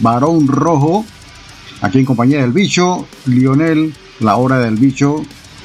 Varón 0.00 0.46
Rojo, 0.46 1.02
aquí 1.80 2.00
en 2.00 2.04
compañía 2.04 2.42
del 2.42 2.52
bicho, 2.52 3.06
Lionel, 3.24 3.94
la 4.20 4.36
hora 4.36 4.58
del 4.58 4.76
bicho. 4.76 5.22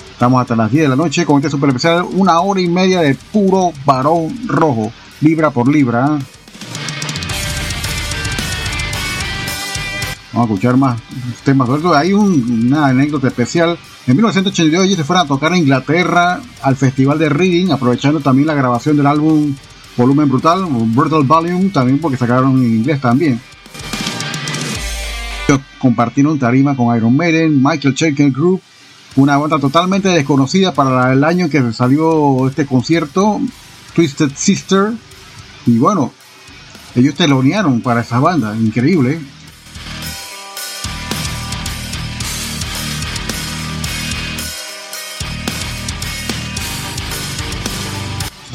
Estamos 0.09 0.39
hasta 0.39 0.55
las 0.55 0.71
10 0.71 0.83
de 0.83 0.87
la 0.87 0.95
noche 0.95 1.25
con 1.25 1.35
este 1.35 1.49
super 1.49 1.67
especial, 1.67 2.05
una 2.13 2.39
hora 2.39 2.61
y 2.61 2.69
media 2.69 3.01
de 3.01 3.15
puro 3.15 3.73
Varón 3.85 4.47
Rojo, 4.47 4.93
libra 5.19 5.51
por 5.51 5.67
libra. 5.67 6.17
Vamos 10.31 10.49
a 10.49 10.53
escuchar 10.53 10.77
más 10.77 11.01
temas. 11.43 11.67
Hay 11.93 12.13
una 12.13 12.85
anécdota 12.85 13.27
especial 13.27 13.77
en 14.07 14.15
1982 14.15 14.85
ellos 14.85 14.97
se 14.97 15.03
fueron 15.03 15.25
a 15.25 15.27
tocar 15.27 15.51
a 15.51 15.57
Inglaterra 15.57 16.39
al 16.61 16.77
Festival 16.77 17.19
de 17.19 17.27
Reading, 17.27 17.71
aprovechando 17.71 18.21
también 18.21 18.47
la 18.47 18.53
grabación 18.53 18.95
del 18.95 19.05
álbum 19.05 19.53
Volumen 19.97 20.29
Brutal, 20.29 20.65
Brutal 20.69 21.23
Volume, 21.23 21.69
también 21.69 21.99
porque 21.99 22.15
sacaron 22.15 22.57
en 22.57 22.77
inglés 22.77 23.01
también. 23.01 23.41
Compartieron 25.77 26.39
tarima 26.39 26.75
con 26.75 26.95
Iron 26.95 27.17
Maiden, 27.17 27.61
Michael 27.61 27.95
Schenker 27.95 28.31
Group, 28.31 28.61
una 29.17 29.37
banda 29.37 29.59
totalmente 29.59 30.07
desconocida 30.07 30.73
para 30.73 31.11
el 31.11 31.23
año 31.23 31.45
en 31.45 31.51
que 31.51 31.73
salió 31.73 32.47
este 32.47 32.65
concierto, 32.65 33.41
Twisted 33.93 34.31
Sister. 34.35 34.93
Y 35.65 35.77
bueno, 35.79 36.13
ellos 36.95 37.13
telonearon 37.15 37.81
para 37.81 38.01
esa 38.01 38.19
banda, 38.19 38.55
increíble. 38.55 39.19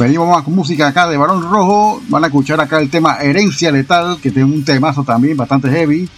Venimos 0.03 0.29
más 0.29 0.43
con 0.43 0.57
música 0.57 0.89
acá 0.89 1.07
de 1.07 1.17
Barón 1.17 1.49
Rojo. 1.49 2.03
Van 2.09 2.25
a 2.25 2.27
escuchar 2.27 2.61
acá 2.61 2.81
el 2.81 2.91
tema 2.91 3.19
Herencia 3.19 3.71
Letal, 3.71 4.19
que 4.21 4.33
tiene 4.33 4.53
un 4.53 4.65
temazo 4.65 5.05
también 5.05 5.37
bastante 5.37 5.71
heavy. 5.71 6.09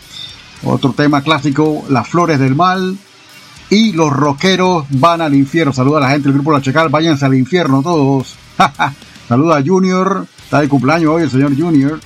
Otro 0.62 0.94
tema 0.94 1.20
clásico, 1.20 1.84
Las 1.90 2.08
Flores 2.08 2.38
del 2.38 2.54
Mal. 2.54 2.96
Y 3.68 3.92
los 3.92 4.10
rockeros 4.10 4.86
van 4.88 5.20
al 5.20 5.34
infierno. 5.34 5.74
Saluda 5.74 5.98
a 5.98 6.00
la 6.00 6.08
gente 6.08 6.28
del 6.28 6.32
grupo 6.32 6.50
La 6.50 6.62
Checal. 6.62 6.88
Váyanse 6.88 7.26
al 7.26 7.34
infierno 7.34 7.82
todos. 7.82 8.36
Saluda 9.28 9.58
a 9.58 9.62
Junior. 9.62 10.26
Está 10.42 10.62
de 10.62 10.68
cumpleaños 10.70 11.10
hoy 11.10 11.24
el 11.24 11.30
señor 11.30 11.54
Junior. 11.54 12.00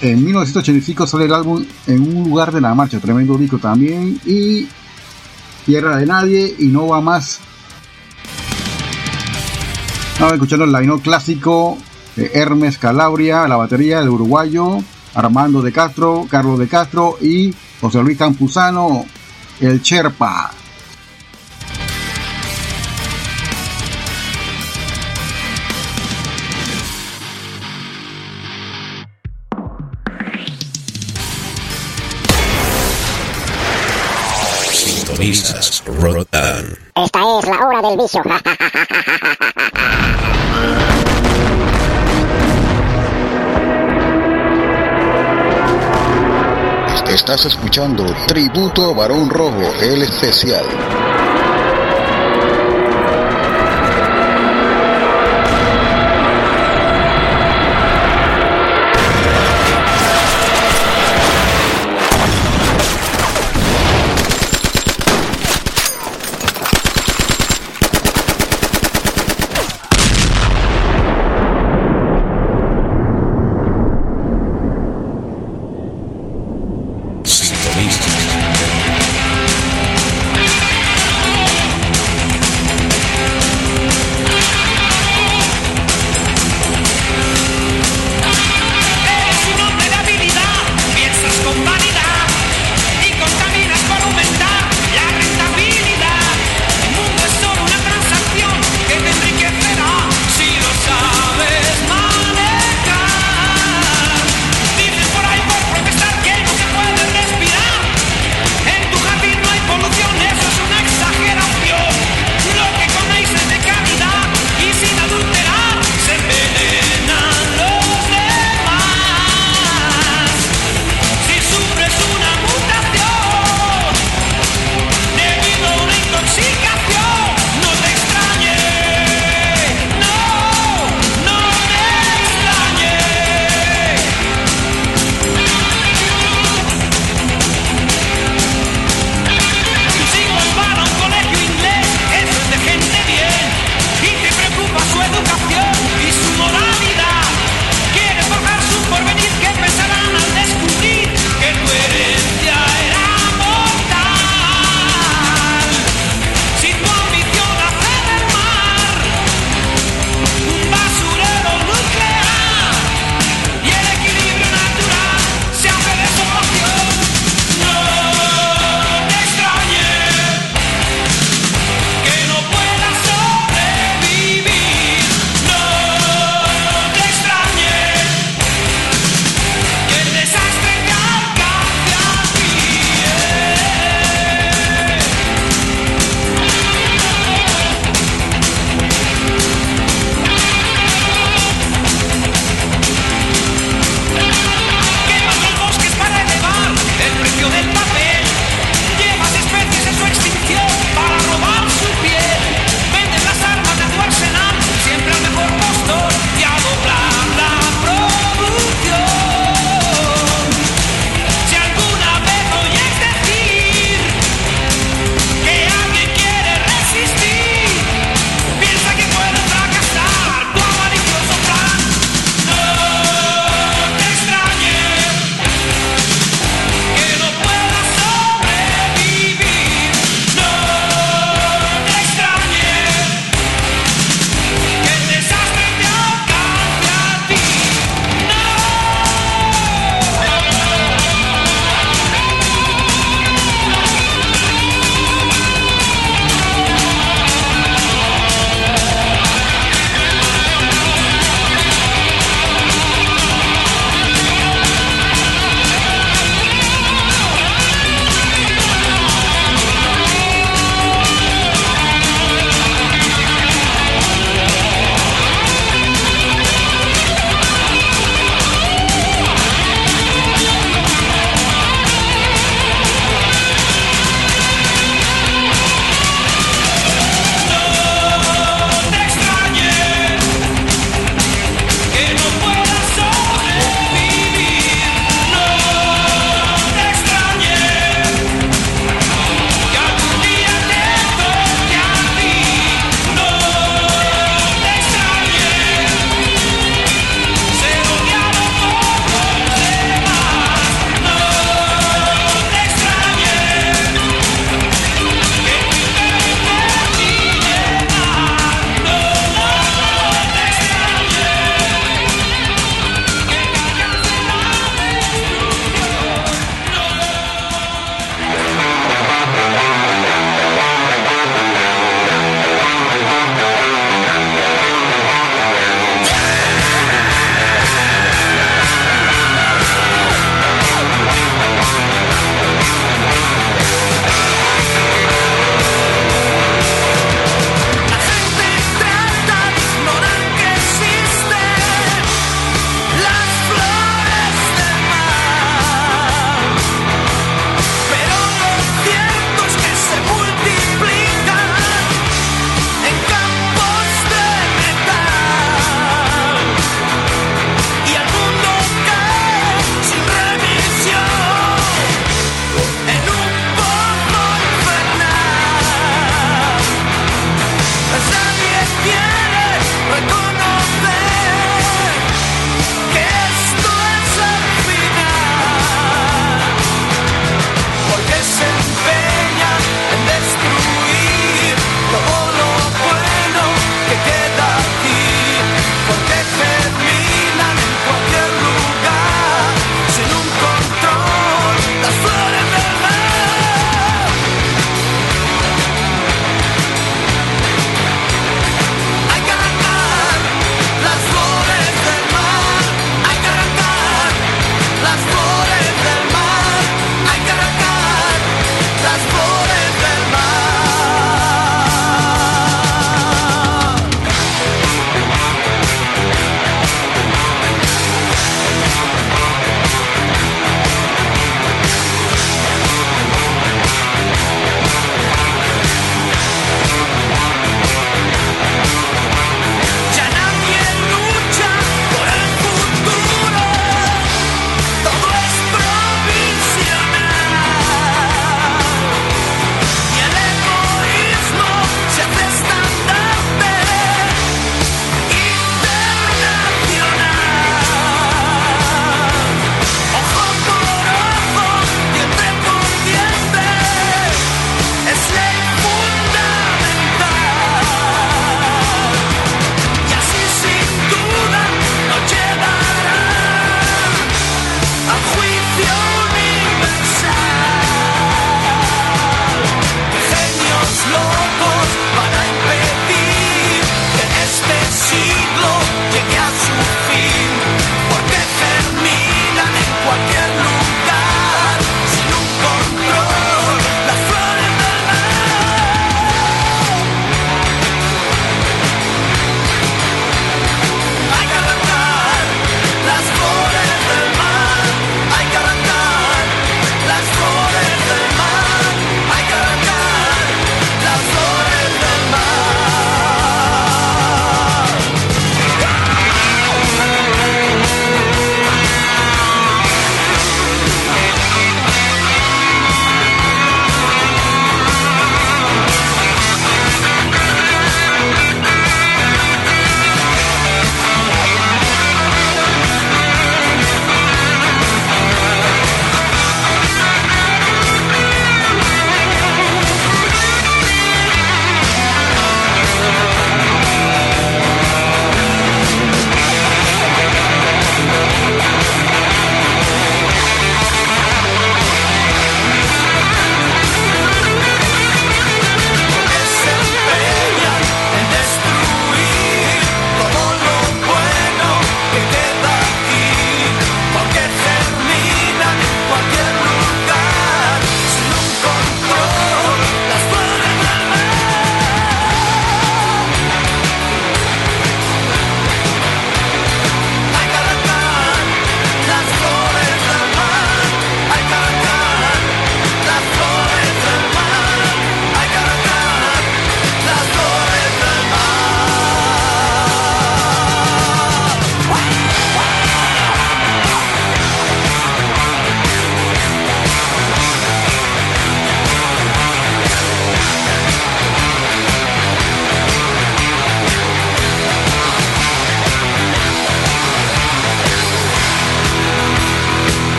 En 0.00 0.24
1985 0.24 1.06
sale 1.08 1.24
el 1.24 1.32
álbum 1.32 1.64
En 1.88 2.16
un 2.16 2.28
lugar 2.28 2.52
de 2.52 2.60
la 2.60 2.72
marcha, 2.72 3.00
tremendo 3.00 3.36
disco 3.36 3.58
también. 3.58 4.20
Y 4.24 4.68
Tierra 5.64 5.96
de 5.96 6.06
Nadie 6.06 6.54
y 6.58 6.66
no 6.66 6.88
va 6.88 7.00
más. 7.00 7.40
Estamos 10.12 10.34
escuchando 10.34 10.64
el 10.64 10.72
line 10.72 11.00
clásico 11.00 11.78
de 12.16 12.30
Hermes 12.34 12.78
Calabria, 12.78 13.48
la 13.48 13.56
batería 13.56 14.00
del 14.00 14.10
uruguayo, 14.10 14.78
Armando 15.14 15.62
de 15.62 15.72
Castro, 15.72 16.26
Carlos 16.30 16.58
de 16.58 16.68
Castro 16.68 17.16
y 17.20 17.54
José 17.80 18.02
Luis 18.02 18.18
Campuzano, 18.18 19.04
el 19.60 19.82
Cherpa. 19.82 20.52
Esta 35.26 35.58
es 37.38 37.46
la 37.46 37.66
hora 37.66 37.80
del 37.80 37.96
vicio. 37.96 38.22
Estás 47.08 47.46
escuchando 47.46 48.04
Tributo 48.26 48.90
a 48.90 48.92
Varón 48.92 49.30
Rojo, 49.30 49.72
el 49.80 50.02
especial. 50.02 50.66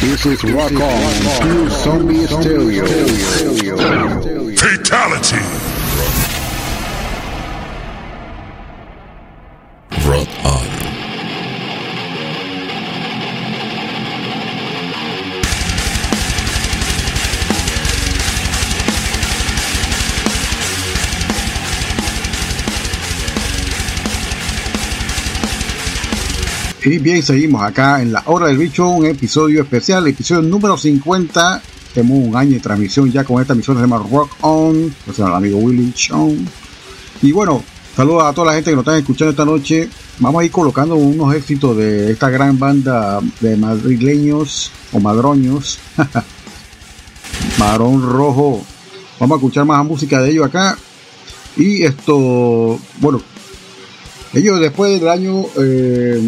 This 0.00 0.24
is 0.24 0.42
Rock 0.44 0.72
On, 0.72 1.68
Zombie 1.68 2.26
Stereo. 2.28 2.86
Y 26.86 26.98
bien, 26.98 27.22
seguimos 27.22 27.62
acá 27.62 28.02
en 28.02 28.12
la 28.12 28.22
hora 28.26 28.48
del 28.48 28.58
bicho, 28.58 28.86
un 28.86 29.06
episodio 29.06 29.62
especial, 29.62 30.06
episodio 30.06 30.42
número 30.42 30.76
50. 30.76 31.62
Tenemos 31.94 32.28
un 32.28 32.36
año 32.36 32.50
de 32.50 32.60
transmisión 32.60 33.10
ya 33.10 33.24
con 33.24 33.40
esta 33.40 33.54
emisión, 33.54 33.76
se 33.78 33.80
llama 33.80 33.96
Rock 33.96 34.32
On, 34.42 34.94
o 35.06 35.26
el 35.26 35.34
amigo 35.34 35.56
Willy 35.60 35.94
Show. 35.96 36.36
Y 37.22 37.32
bueno, 37.32 37.64
saludos 37.96 38.24
a 38.24 38.34
toda 38.34 38.48
la 38.48 38.52
gente 38.52 38.68
que 38.68 38.76
nos 38.76 38.82
está 38.82 38.98
escuchando 38.98 39.30
esta 39.30 39.46
noche. 39.46 39.88
Vamos 40.18 40.42
a 40.42 40.44
ir 40.44 40.50
colocando 40.50 40.96
unos 40.96 41.34
éxitos 41.34 41.74
de 41.74 42.12
esta 42.12 42.28
gran 42.28 42.58
banda 42.58 43.18
de 43.40 43.56
madrileños 43.56 44.70
o 44.92 45.00
madroños. 45.00 45.78
Marón 47.58 48.02
Rojo. 48.02 48.62
Vamos 49.18 49.36
a 49.36 49.38
escuchar 49.38 49.64
más 49.64 49.82
música 49.86 50.20
de 50.20 50.32
ellos 50.32 50.44
acá. 50.44 50.76
Y 51.56 51.82
esto, 51.82 52.78
bueno, 53.00 53.22
ellos 54.34 54.60
después 54.60 55.00
del 55.00 55.08
año 55.08 55.46
eh, 55.56 56.20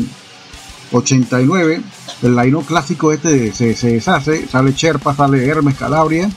89, 0.98 1.80
el 2.22 2.36
line 2.36 2.62
clásico 2.66 3.12
este 3.12 3.52
se, 3.52 3.74
se 3.74 3.92
deshace, 3.92 4.46
sale 4.46 4.74
Cherpa, 4.74 5.14
sale 5.14 5.46
Hermes 5.46 5.76
Calabria. 5.76 6.30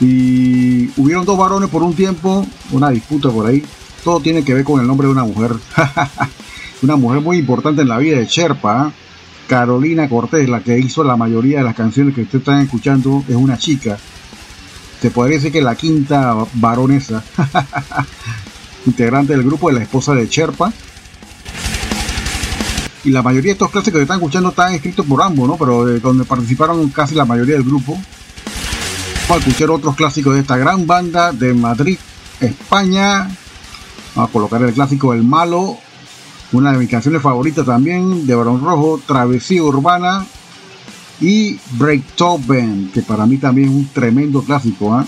Y 0.00 0.88
hubieron 1.00 1.24
dos 1.24 1.38
varones 1.38 1.70
por 1.70 1.82
un 1.82 1.94
tiempo, 1.94 2.46
una 2.72 2.90
disputa 2.90 3.30
por 3.30 3.46
ahí. 3.46 3.64
Todo 4.02 4.20
tiene 4.20 4.44
que 4.44 4.54
ver 4.54 4.64
con 4.64 4.80
el 4.80 4.86
nombre 4.86 5.06
de 5.06 5.12
una 5.12 5.24
mujer. 5.24 5.52
una 6.82 6.96
mujer 6.96 7.20
muy 7.20 7.38
importante 7.38 7.82
en 7.82 7.88
la 7.88 7.98
vida 7.98 8.18
de 8.18 8.26
Cherpa. 8.26 8.88
¿eh? 8.88 8.92
Carolina 9.48 10.08
Cortés, 10.08 10.48
la 10.48 10.60
que 10.60 10.78
hizo 10.78 11.04
la 11.04 11.16
mayoría 11.16 11.58
de 11.58 11.64
las 11.64 11.76
canciones 11.76 12.14
que 12.14 12.22
ustedes 12.22 12.42
están 12.42 12.60
escuchando, 12.60 13.24
es 13.28 13.36
una 13.36 13.58
chica. 13.58 13.98
Se 15.00 15.10
podría 15.10 15.36
decir 15.36 15.52
que 15.52 15.62
la 15.62 15.74
quinta 15.74 16.34
varonesa. 16.54 17.22
integrante 18.86 19.32
del 19.34 19.44
grupo 19.44 19.68
de 19.68 19.74
la 19.74 19.82
esposa 19.82 20.14
de 20.14 20.28
Cherpa. 20.28 20.72
Y 23.04 23.10
la 23.10 23.22
mayoría 23.22 23.48
de 23.48 23.52
estos 23.52 23.70
clásicos 23.70 23.98
que 23.98 24.02
están 24.02 24.18
escuchando 24.18 24.50
están 24.50 24.74
escritos 24.74 25.04
por 25.04 25.22
ambos, 25.22 25.48
¿no? 25.48 25.56
Pero 25.56 25.84
de 25.84 25.98
donde 25.98 26.24
participaron 26.24 26.88
casi 26.90 27.14
la 27.14 27.24
mayoría 27.24 27.54
del 27.54 27.64
grupo. 27.64 27.98
Vamos 29.28 29.44
a 29.44 29.48
escuchar 29.48 29.70
otros 29.70 29.96
clásicos 29.96 30.34
de 30.34 30.40
esta 30.40 30.56
gran 30.56 30.86
banda 30.86 31.32
de 31.32 31.54
Madrid, 31.54 31.98
España. 32.40 33.28
Vamos 34.14 34.30
a 34.30 34.32
colocar 34.32 34.62
el 34.62 34.72
clásico 34.72 35.12
El 35.14 35.24
Malo. 35.24 35.78
Una 36.52 36.72
de 36.72 36.78
mis 36.78 36.90
canciones 36.90 37.22
favoritas 37.22 37.64
también, 37.64 38.26
de 38.26 38.34
Barón 38.34 38.62
Rojo, 38.62 39.00
Travesía 39.06 39.62
Urbana 39.62 40.26
y 41.20 41.58
Break 41.72 42.02
Top 42.14 42.46
Band, 42.46 42.92
que 42.92 43.00
para 43.00 43.24
mí 43.26 43.38
también 43.38 43.68
es 43.70 43.74
un 43.74 43.88
tremendo 43.88 44.42
clásico. 44.42 45.00
¿eh? 45.00 45.04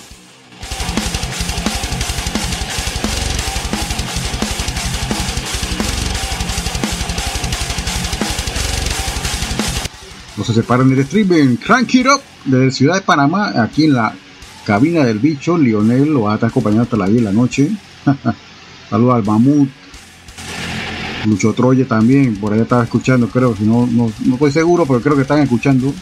Se 10.44 10.52
separan 10.52 10.90
del 10.90 10.98
streaming. 11.00 11.56
Crank 11.56 11.94
It 11.94 12.06
Up 12.06 12.20
desde 12.44 12.70
Ciudad 12.70 12.96
de 12.96 13.00
Panamá, 13.00 13.52
aquí 13.62 13.84
en 13.84 13.94
la 13.94 14.14
cabina 14.66 15.02
del 15.04 15.18
bicho. 15.18 15.56
Lionel 15.56 16.12
lo 16.12 16.22
va 16.22 16.32
a 16.32 16.34
estar 16.34 16.50
acompañando 16.50 16.82
hasta 16.82 16.96
las 16.98 17.08
10 17.08 17.20
de 17.20 17.24
la 17.24 17.32
noche. 17.32 17.70
Saludos 18.90 19.14
al 19.14 19.24
Mamut. 19.24 19.68
Lucho 21.24 21.54
Troye 21.54 21.86
también, 21.86 22.36
por 22.36 22.52
ahí 22.52 22.60
estaba 22.60 22.84
escuchando, 22.84 23.28
creo, 23.28 23.56
si 23.56 23.64
no, 23.64 23.86
no, 23.86 24.12
no 24.26 24.34
estoy 24.34 24.52
seguro, 24.52 24.84
pero 24.84 25.00
creo 25.00 25.16
que 25.16 25.22
están 25.22 25.38
escuchando. 25.38 25.94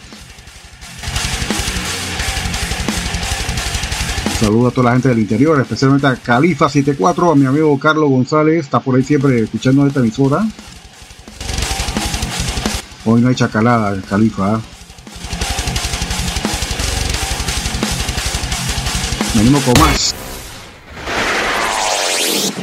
Saludos 4.41 4.73
a 4.73 4.75
toda 4.75 4.87
la 4.87 4.93
gente 4.95 5.09
del 5.09 5.21
interior, 5.21 5.61
especialmente 5.61 6.09
a 6.09 6.21
Califa74, 6.21 7.31
a 7.31 7.35
mi 7.37 7.47
amigo 7.47 7.79
Carlos 7.79 8.11
González, 8.11 8.65
está 8.65 8.81
por 8.81 8.97
ahí 8.97 9.05
siempre 9.05 9.39
escuchando 9.39 9.87
esta 9.87 10.01
emisora. 10.01 10.45
Hoy 13.05 13.21
no 13.21 13.29
hay 13.29 13.35
chacalada, 13.35 14.01
Califa. 14.09 14.55
¿eh? 14.55 14.59
Venimos 19.35 19.65
con 19.65 19.75
más. 19.81 20.15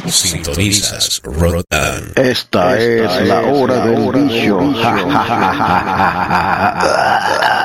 Sintonizas 0.08 1.20
Rotan. 1.24 2.12
Esta, 2.16 2.78
es, 2.78 3.26
la 3.26 3.42
hora 3.42 3.84
del 3.84 4.10
bicho. 4.12 4.60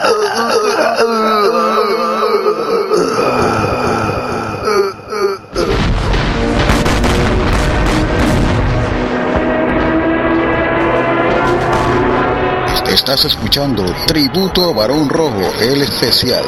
Estás 12.95 13.25
escuchando 13.25 13.83
Tributo 14.07 14.63
a 14.63 14.73
Barón 14.73 15.09
Rojo, 15.09 15.41
el 15.59 15.81
especial. 15.81 16.45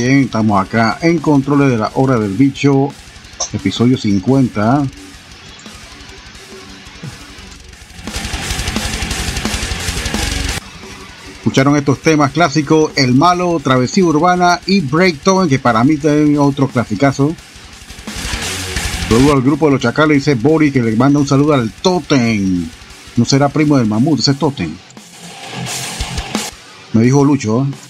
Bien, 0.00 0.22
estamos 0.22 0.60
acá 0.60 0.98
en 1.02 1.18
controles 1.18 1.70
de 1.70 1.76
la 1.76 1.90
hora 1.94 2.18
del 2.18 2.32
bicho, 2.32 2.88
episodio 3.52 3.98
50. 3.98 4.86
Escucharon 11.36 11.76
estos 11.76 12.00
temas 12.00 12.32
clásicos, 12.32 12.92
El 12.96 13.14
Malo, 13.14 13.60
Travesía 13.62 14.04
Urbana 14.04 14.60
y 14.66 14.80
Breakdown, 14.80 15.48
que 15.48 15.58
para 15.58 15.84
mí 15.84 15.96
también 15.96 16.38
otro 16.38 16.68
clasicazo. 16.68 17.34
Saludo 19.08 19.32
al 19.34 19.42
grupo 19.42 19.66
de 19.66 19.72
los 19.72 19.82
chacales, 19.82 20.18
dice 20.18 20.34
Boris, 20.34 20.72
que 20.72 20.82
le 20.82 20.96
manda 20.96 21.18
un 21.18 21.26
saludo 21.26 21.54
al 21.54 21.70
Totem. 21.70 22.66
No 23.16 23.24
será 23.24 23.48
primo 23.48 23.76
del 23.76 23.86
mamut, 23.86 24.20
ese 24.20 24.34
Totem. 24.34 24.70
Me 26.92 27.02
dijo 27.02 27.24
Lucho. 27.24 27.62
¿eh? 27.64 27.89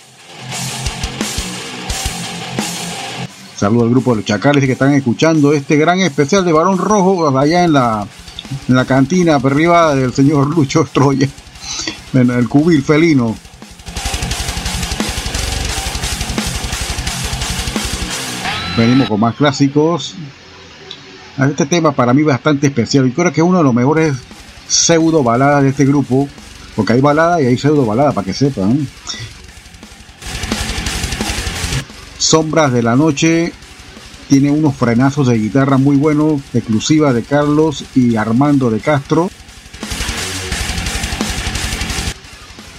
Saludos 3.61 3.89
al 3.89 3.91
grupo 3.91 4.13
de 4.13 4.17
los 4.17 4.25
chacales 4.25 4.65
que 4.65 4.73
están 4.73 4.95
escuchando 4.95 5.53
este 5.53 5.77
gran 5.77 6.01
especial 6.01 6.47
de 6.47 6.51
Barón 6.51 6.79
Rojo 6.79 7.39
allá 7.39 7.63
en 7.63 7.75
la, 7.75 8.07
la 8.69 8.87
cantina 8.87 9.39
privada 9.39 9.95
del 9.95 10.15
señor 10.15 10.49
Lucho 10.49 10.89
Troya, 10.95 11.29
en 12.15 12.31
el 12.31 12.49
cubil 12.49 12.83
felino. 12.83 13.37
Venimos 18.79 19.07
con 19.11 19.21
más 19.21 19.35
clásicos. 19.35 20.15
Este 21.37 21.67
tema 21.67 21.93
para 21.93 22.15
mí 22.15 22.23
bastante 22.23 22.69
especial. 22.69 23.09
y 23.09 23.13
creo 23.13 23.31
que 23.31 23.43
es 23.43 23.47
uno 23.47 23.59
de 23.59 23.65
los 23.65 23.75
mejores 23.75 24.17
pseudo 24.69 25.23
baladas 25.23 25.65
de 25.65 25.69
este 25.69 25.85
grupo. 25.85 26.27
Porque 26.75 26.95
hay 26.95 27.03
balada 27.03 27.43
y 27.43 27.45
hay 27.45 27.59
pseudo 27.59 27.85
balada, 27.85 28.13
para 28.13 28.25
que 28.25 28.33
sepan. 28.33 28.89
Sombras 32.21 32.71
de 32.71 32.83
la 32.83 32.97
Noche 32.97 33.51
tiene 34.29 34.51
unos 34.51 34.77
frenazos 34.77 35.27
de 35.27 35.39
guitarra 35.39 35.79
muy 35.79 35.97
buenos, 35.97 36.43
exclusiva 36.53 37.15
de 37.15 37.23
Carlos 37.23 37.87
y 37.95 38.17
Armando 38.17 38.71
de 38.71 38.79
Castro. 38.79 39.31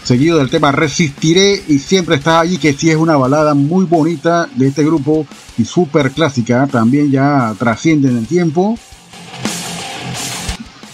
Seguido 0.04 0.38
del 0.38 0.52
tema 0.52 0.72
Resistiré 0.72 1.60
y 1.68 1.80
siempre 1.80 2.18
estás 2.18 2.44
allí, 2.44 2.58
que 2.58 2.74
sí 2.74 2.92
es 2.92 2.98
una 2.98 3.18
balada 3.18 3.56
muy 3.56 3.86
bonita 3.86 4.48
de 4.56 4.68
este 4.68 4.84
grupo 4.84 5.26
y 5.58 5.66
súper 5.66 6.12
clásica, 6.12 6.68
también 6.68 7.10
ya 7.10 7.56
trasciende 7.58 8.10
en 8.10 8.18
el 8.18 8.28
tiempo. 8.28 8.78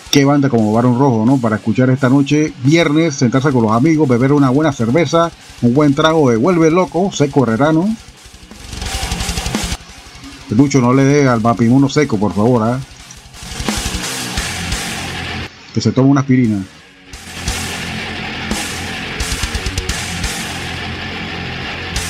Qué 0.10 0.24
banda 0.24 0.48
como 0.48 0.72
Barón 0.72 0.98
Rojo, 0.98 1.26
¿no? 1.26 1.38
Para 1.38 1.58
escuchar 1.58 1.90
esta 1.90 2.08
noche, 2.08 2.54
viernes, 2.64 3.16
sentarse 3.16 3.52
con 3.52 3.64
los 3.64 3.74
amigos, 3.74 4.08
beber 4.08 4.32
una 4.32 4.50
buena 4.50 4.72
cerveza, 4.72 5.32
un 5.62 5.74
buen 5.74 5.94
trago 5.94 6.30
de 6.30 6.38
Vuelve 6.38 6.72
Loco, 6.72 7.12
seco 7.12 7.44
herrerano 7.44 7.94
Lucho, 10.50 10.80
no 10.80 10.94
le 10.94 11.04
dé 11.04 11.28
al 11.28 11.40
vapimuno 11.40 11.90
seco, 11.90 12.18
por 12.18 12.34
favor, 12.34 12.64
¿ah? 12.64 12.80
Que 15.74 15.82
se 15.82 15.92
tome 15.92 16.10
una 16.10 16.22
aspirina. 16.22 16.64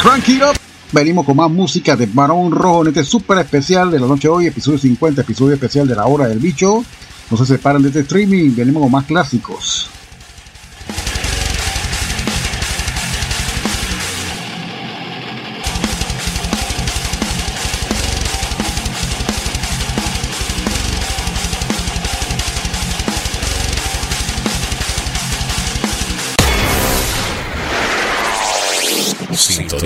Crank 0.02 0.30
it 0.30 0.42
up. 0.44 0.56
Venimos 0.92 1.26
con 1.26 1.36
más 1.36 1.52
música 1.52 1.96
de 1.96 2.06
Barón 2.06 2.52
Rojo 2.52 2.84
en 2.84 2.88
este 2.90 3.04
super 3.04 3.40
especial 3.40 3.92
de 3.92 4.00
la 4.00 4.08
noche 4.08 4.30
de 4.30 4.34
hoy, 4.34 4.48
episodio 4.48 4.78
50, 4.78 5.22
episodio 5.22 5.56
especial 5.56 5.88
de 5.88 5.96
la 5.96 6.06
hora 6.06 6.28
del 6.28 6.40
bicho. 6.40 6.86
No 7.30 7.38
se 7.38 7.46
separen 7.46 7.82
de 7.82 7.90
este 7.90 8.02
streaming, 8.02 8.56
venimos 8.56 8.84
con 8.84 8.92
más 8.92 9.06
clásicos. 9.06 9.90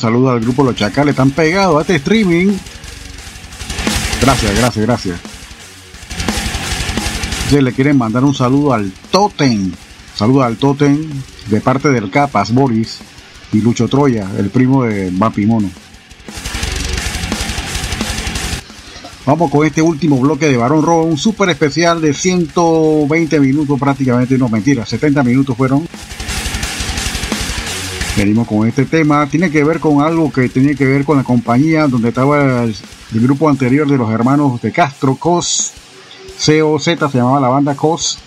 Saludos 0.00 0.32
al 0.32 0.40
grupo 0.40 0.64
Los 0.64 0.76
Chacales, 0.76 1.12
están 1.12 1.30
pegados 1.30 1.76
a 1.76 1.80
este 1.82 1.96
streaming. 1.96 2.56
Gracias, 4.22 4.56
gracias, 4.56 4.86
gracias. 4.86 5.20
Si 7.50 7.60
le 7.60 7.70
quieren 7.74 7.98
mandar 7.98 8.24
un 8.24 8.34
saludo 8.34 8.72
al 8.72 8.90
Totem. 9.10 9.72
Saludos 10.16 10.44
al 10.44 10.56
Totem 10.56 11.06
de 11.50 11.60
parte 11.60 11.90
del 11.90 12.10
Capas, 12.10 12.50
Boris 12.50 13.00
y 13.52 13.60
Lucho 13.60 13.88
Troya, 13.88 14.26
el 14.38 14.48
primo 14.48 14.84
de 14.84 15.10
Mono. 15.10 15.70
Vamos 19.26 19.50
con 19.50 19.66
este 19.66 19.82
último 19.82 20.18
bloque 20.18 20.46
de 20.46 20.56
Barón 20.56 20.82
Rojo, 20.82 21.02
un 21.02 21.18
súper 21.18 21.50
especial 21.50 22.00
de 22.00 22.14
120 22.14 23.38
minutos 23.38 23.78
prácticamente, 23.78 24.38
no 24.38 24.48
mentira, 24.48 24.86
70 24.86 25.22
minutos 25.24 25.54
fueron. 25.58 25.86
Venimos 28.20 28.46
con 28.46 28.68
este 28.68 28.84
tema, 28.84 29.26
tiene 29.30 29.50
que 29.50 29.64
ver 29.64 29.80
con 29.80 30.02
algo 30.02 30.30
que 30.30 30.50
tenía 30.50 30.74
que 30.74 30.84
ver 30.84 31.06
con 31.06 31.16
la 31.16 31.24
compañía 31.24 31.88
donde 31.88 32.10
estaba 32.10 32.64
el, 32.64 32.74
grupo 33.12 33.48
anterior 33.48 33.88
de 33.88 33.96
los 33.96 34.10
hermanos 34.10 34.60
de 34.60 34.70
Castro, 34.72 35.16
COS, 35.16 35.72
COZ 36.36 36.84
se 36.84 36.96
llamaba 36.96 37.40
la 37.40 37.48
banda 37.48 37.74
COS, 37.74 38.18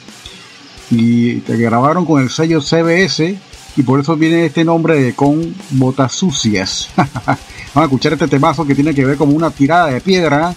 y 0.90 1.42
que 1.42 1.58
grabaron 1.58 2.08
con 2.08 2.24
el 2.24 2.32
sello 2.32 2.60
CBS, 2.60 3.38
y 3.76 3.84
por 3.84 4.00
eso 4.00 4.16
viene 4.16 4.48
este 4.48 4.66
nombre 4.66 5.00
de 5.00 5.14
Con 5.14 5.54
Botas 5.70 6.14
Sucias. 6.14 6.90
Vamos 6.96 7.38
a 7.76 7.84
escuchar 7.84 8.14
este 8.14 8.28
temazo 8.28 8.66
que 8.66 8.74
tiene 8.74 8.96
que 8.96 9.06
ver 9.06 9.18
como 9.18 9.34
una 9.34 9.52
tirada 9.52 9.92
de 9.92 10.02
piedra 10.02 10.56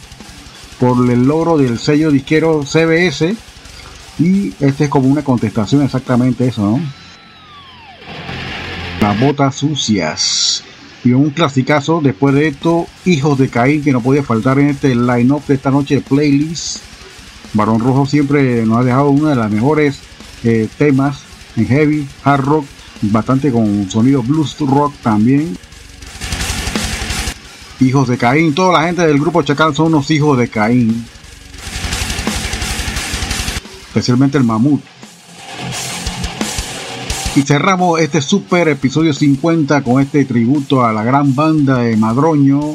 por 0.81 0.97
el 1.11 1.27
logro 1.27 1.59
del 1.59 1.79
sello 1.79 2.11
disquero 2.11 2.63
CBS, 2.65 3.37
y 4.19 4.55
este 4.61 4.85
es 4.85 4.89
como 4.89 5.09
una 5.11 5.23
contestación 5.23 5.83
exactamente 5.83 6.49
eso, 6.49 6.63
¿no? 6.63 7.06
Las 9.07 9.21
botas 9.21 9.55
sucias. 9.55 10.65
Y 11.05 11.13
un 11.13 11.31
clasicazo 11.31 12.01
después 12.03 12.35
de 12.35 12.49
esto, 12.49 12.89
Hijos 13.05 13.39
de 13.39 13.49
Caín, 13.49 13.85
que 13.85 13.93
no 13.93 14.01
podía 14.01 14.25
faltar 14.25 14.59
en 14.59 14.71
este 14.71 14.97
line-up 14.97 15.47
de 15.47 15.55
esta 15.55 15.71
noche 15.71 15.95
de 15.95 16.01
playlist. 16.01 16.79
Barón 17.53 17.79
Rojo 17.79 18.07
siempre 18.07 18.67
nos 18.67 18.79
ha 18.79 18.83
dejado 18.83 19.11
uno 19.11 19.29
de 19.29 19.37
los 19.37 19.49
mejores 19.49 20.01
eh, 20.43 20.67
temas 20.77 21.21
en 21.57 21.69
heavy, 21.69 22.09
hard 22.25 22.45
rock, 22.47 22.65
bastante 23.03 23.53
con 23.53 23.89
sonido 23.89 24.25
blues 24.25 24.57
rock 24.59 24.93
también. 25.05 25.57
Hijos 27.79 28.09
de 28.09 28.19
Caín, 28.19 28.57
toda 28.57 28.81
la 28.81 28.89
gente 28.89 29.07
del 29.07 29.21
grupo 29.21 29.41
Chacal 29.45 29.73
son 29.73 29.87
unos 29.95 30.11
hijos 30.11 30.37
de 30.37 30.49
Caín. 30.49 31.07
Especialmente 33.87 34.37
el 34.37 34.43
mamut. 34.43 34.83
Y 37.37 37.43
cerramos 37.43 38.01
este 38.01 38.23
super 38.23 38.67
episodio 38.67 39.13
50 39.13 39.83
con 39.83 40.01
este 40.01 40.25
tributo 40.25 40.87
a 40.87 40.93
la 40.95 41.05
gran 41.05 41.35
banda 41.35 41.81
de 41.81 41.95
Madroño, 41.95 42.75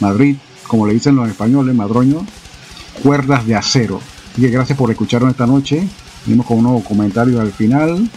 Madrid, 0.00 0.36
como 0.66 0.86
le 0.86 0.94
dicen 0.94 1.14
los 1.14 1.28
españoles, 1.28 1.74
Madroño, 1.74 2.24
Cuerdas 3.02 3.46
de 3.46 3.54
Acero. 3.54 4.00
Y 4.38 4.48
gracias 4.48 4.78
por 4.78 4.90
escucharnos 4.90 5.32
esta 5.32 5.46
noche. 5.46 5.86
Venimos 6.24 6.46
con 6.46 6.64
unos 6.64 6.84
comentarios 6.84 7.38
al 7.38 7.52
final. 7.52 8.08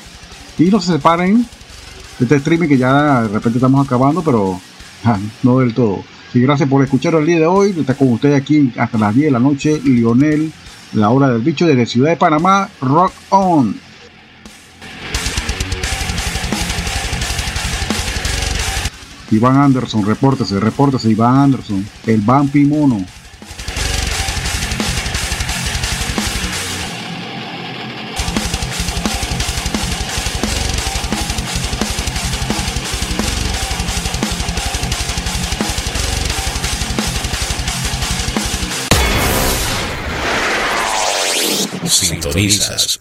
Y 0.57 0.63
no 0.71 0.79
se 0.79 0.93
separen 0.93 1.45
de 2.19 2.23
este 2.23 2.37
streaming 2.37 2.69
que 2.69 2.77
ya 2.77 3.23
de 3.23 3.27
repente 3.27 3.57
estamos 3.57 3.85
acabando, 3.85 4.21
pero 4.21 4.57
no 5.43 5.59
del 5.59 5.73
todo. 5.73 6.05
Y 6.33 6.39
gracias 6.39 6.69
por 6.69 6.85
escuchar 6.85 7.15
el 7.15 7.25
día 7.25 7.39
de 7.39 7.47
hoy. 7.47 7.75
Está 7.77 7.95
con 7.95 8.13
ustedes 8.13 8.41
aquí 8.41 8.71
hasta 8.77 8.97
las 8.97 9.13
10 9.13 9.25
de 9.25 9.31
la 9.31 9.39
noche. 9.39 9.81
Lionel, 9.83 10.53
la 10.93 11.09
hora 11.09 11.27
del 11.27 11.41
bicho 11.41 11.67
desde 11.67 11.85
Ciudad 11.85 12.11
de 12.11 12.15
Panamá. 12.15 12.69
Rock 12.79 13.11
on. 13.29 13.84
Iván 19.35 19.57
Anderson, 19.57 20.05
repórtese, 20.05 20.59
repórtese, 20.59 21.11
Iván 21.11 21.35
Anderson, 21.35 21.85
el 22.05 22.21
Vampi 22.21 22.65
Mono. 22.65 22.97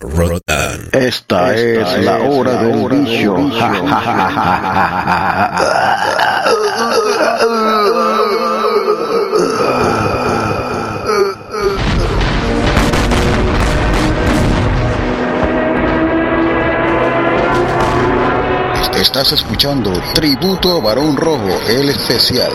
Rotan. 0.00 0.90
Esta, 0.92 1.56
es, 1.56 2.04
la 2.04 2.18
hora 2.18 2.62
del 2.62 2.88
bicho. 2.88 3.36
Estás 19.00 19.32
escuchando 19.32 19.90
Tributo 20.14 20.76
a 20.76 20.80
Barón 20.80 21.16
Rojo, 21.16 21.48
el 21.68 21.88
especial. 21.88 22.52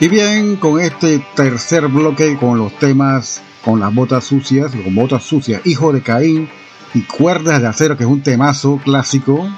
Y 0.00 0.06
bien, 0.06 0.54
con 0.54 0.80
este 0.80 1.20
tercer 1.34 1.88
bloque, 1.88 2.36
con 2.36 2.56
los 2.56 2.72
temas, 2.78 3.42
con 3.64 3.80
las 3.80 3.92
botas 3.92 4.22
sucias, 4.22 4.70
con 4.70 4.94
botas 4.94 5.24
sucias, 5.24 5.60
Hijo 5.66 5.92
de 5.92 6.02
Caín 6.02 6.48
y 6.94 7.00
Cuerdas 7.00 7.60
de 7.60 7.66
Acero, 7.66 7.96
que 7.96 8.04
es 8.04 8.08
un 8.08 8.22
temazo 8.22 8.80
clásico, 8.84 9.48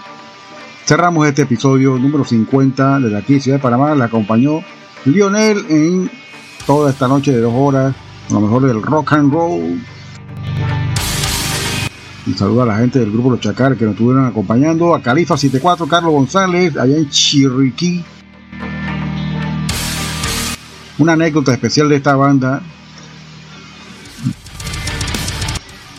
cerramos 0.87 1.29
este 1.29 1.43
episodio 1.43 1.99
número 1.99 2.25
50 2.25 3.01
de 3.01 3.11
la 3.11 3.19
aquí 3.19 3.39
Ciudad 3.39 3.59
de 3.59 3.63
Panamá. 3.63 3.95
Le 3.95 4.05
acompañó 4.05 4.65
Lionel 5.05 5.67
en 5.69 6.11
toda 6.67 6.91
esta 6.91 7.07
noche 7.07 7.33
de 7.33 7.43
dos 7.43 7.53
horas, 7.55 7.95
con 8.27 8.41
lo 8.41 8.47
mejor 8.47 8.67
del 8.67 8.81
rock 8.81 9.13
and 9.13 9.31
roll. 9.35 9.79
Un 12.27 12.37
saludo 12.39 12.63
a 12.63 12.67
la 12.67 12.79
gente 12.79 12.99
del 12.99 13.13
grupo 13.13 13.31
Los 13.31 13.41
Chacar 13.41 13.77
que 13.77 13.85
nos 13.85 13.93
estuvieron 13.93 14.25
acompañando, 14.25 14.95
a 14.95 15.03
Califa 15.03 15.37
74, 15.37 15.87
Carlos 15.87 16.13
González, 16.13 16.79
allá 16.79 16.97
en 16.97 17.11
Chiriquí. 17.11 18.03
Una 21.01 21.15
anécdota 21.15 21.53
especial 21.55 21.89
de 21.89 21.97
esta 21.97 22.15
banda. 22.15 22.61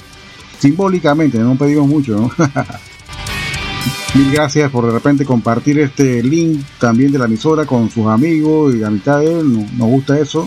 simbólicamente, 0.58 1.38
no 1.38 1.56
pedimos 1.56 1.86
mucho. 1.86 2.30
Mil 4.14 4.30
gracias 4.30 4.70
por 4.70 4.84
de 4.84 4.92
repente 4.92 5.24
compartir 5.24 5.78
este 5.78 6.22
link 6.22 6.62
también 6.78 7.10
de 7.10 7.18
la 7.18 7.24
emisora 7.24 7.64
con 7.64 7.88
sus 7.88 8.06
amigos 8.06 8.74
y 8.74 8.84
amistades, 8.84 9.42
nos 9.42 9.88
gusta 9.88 10.18
eso. 10.18 10.46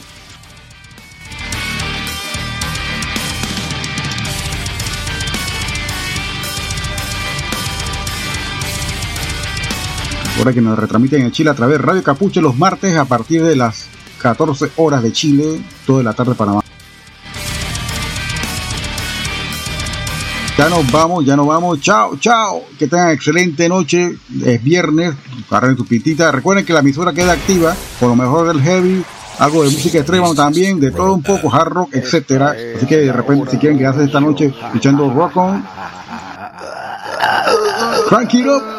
Ahora 10.38 10.54
que 10.54 10.62
nos 10.62 10.78
retransmiten 10.78 11.22
en 11.24 11.32
Chile 11.32 11.50
a 11.50 11.56
través 11.56 11.80
de 11.80 11.84
Radio 11.84 12.04
Capuche 12.04 12.42
los 12.42 12.56
martes 12.56 12.96
a 12.96 13.06
partir 13.06 13.44
de 13.44 13.56
las 13.56 13.88
14 14.22 14.72
horas 14.78 15.02
de 15.02 15.12
Chile, 15.12 15.62
toda 15.86 16.04
la 16.04 16.14
tarde 16.14 16.36
Panamá. 16.36 16.62
Ya 20.58 20.70
nos 20.70 20.92
vamos, 20.92 21.24
ya 21.26 21.36
nos 21.36 21.46
vamos. 21.46 21.80
Chao, 21.82 22.18
chao. 22.18 22.64
Que 22.80 22.88
tengan 22.88 23.12
excelente 23.12 23.70
noche. 23.70 24.18
Es 24.44 24.64
viernes. 24.64 25.14
Agarren 25.50 25.76
tu 25.76 25.86
pitita. 25.86 26.32
Recuerden 26.32 26.66
que 26.66 26.74
la 26.74 26.80
emisora 26.80 27.14
queda 27.14 27.34
activa 27.34 27.76
con 28.00 28.10
lo 28.10 28.16
mejor 28.16 28.48
del 28.48 28.62
heavy, 28.62 29.04
algo 29.38 29.64
de 29.64 29.70
música 29.70 30.00
extrema 30.00 30.34
también, 30.34 30.80
de 30.80 30.90
todo 30.92 31.14
un 31.14 31.22
poco, 31.22 31.54
hard 31.54 31.70
rock, 31.70 31.90
etcétera. 31.94 32.56
Así 32.76 32.86
que 32.88 32.98
de 32.98 33.14
repente, 33.14 33.52
si 33.52 33.58
quieren 33.58 33.78
quedarse 33.78 34.04
esta 34.04 34.20
noche 34.20 34.54
escuchando 34.66 35.12
rock 35.12 35.38
on, 35.38 35.64
crank 38.10 38.34
it 38.34 38.48
up. 38.48 38.77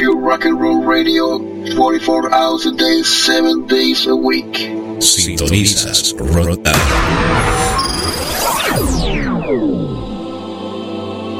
Pure 0.00 0.16
rock 0.16 0.46
and 0.46 0.58
roll 0.58 0.82
radio 0.82 1.38
44 1.76 2.32
hours 2.32 2.64
a 2.64 2.72
day, 2.72 3.02
7 3.02 3.66
days 3.66 4.06
a 4.06 4.16
week. 4.16 4.56
Sintonizas 4.98 6.14
Rotan. 6.16 6.74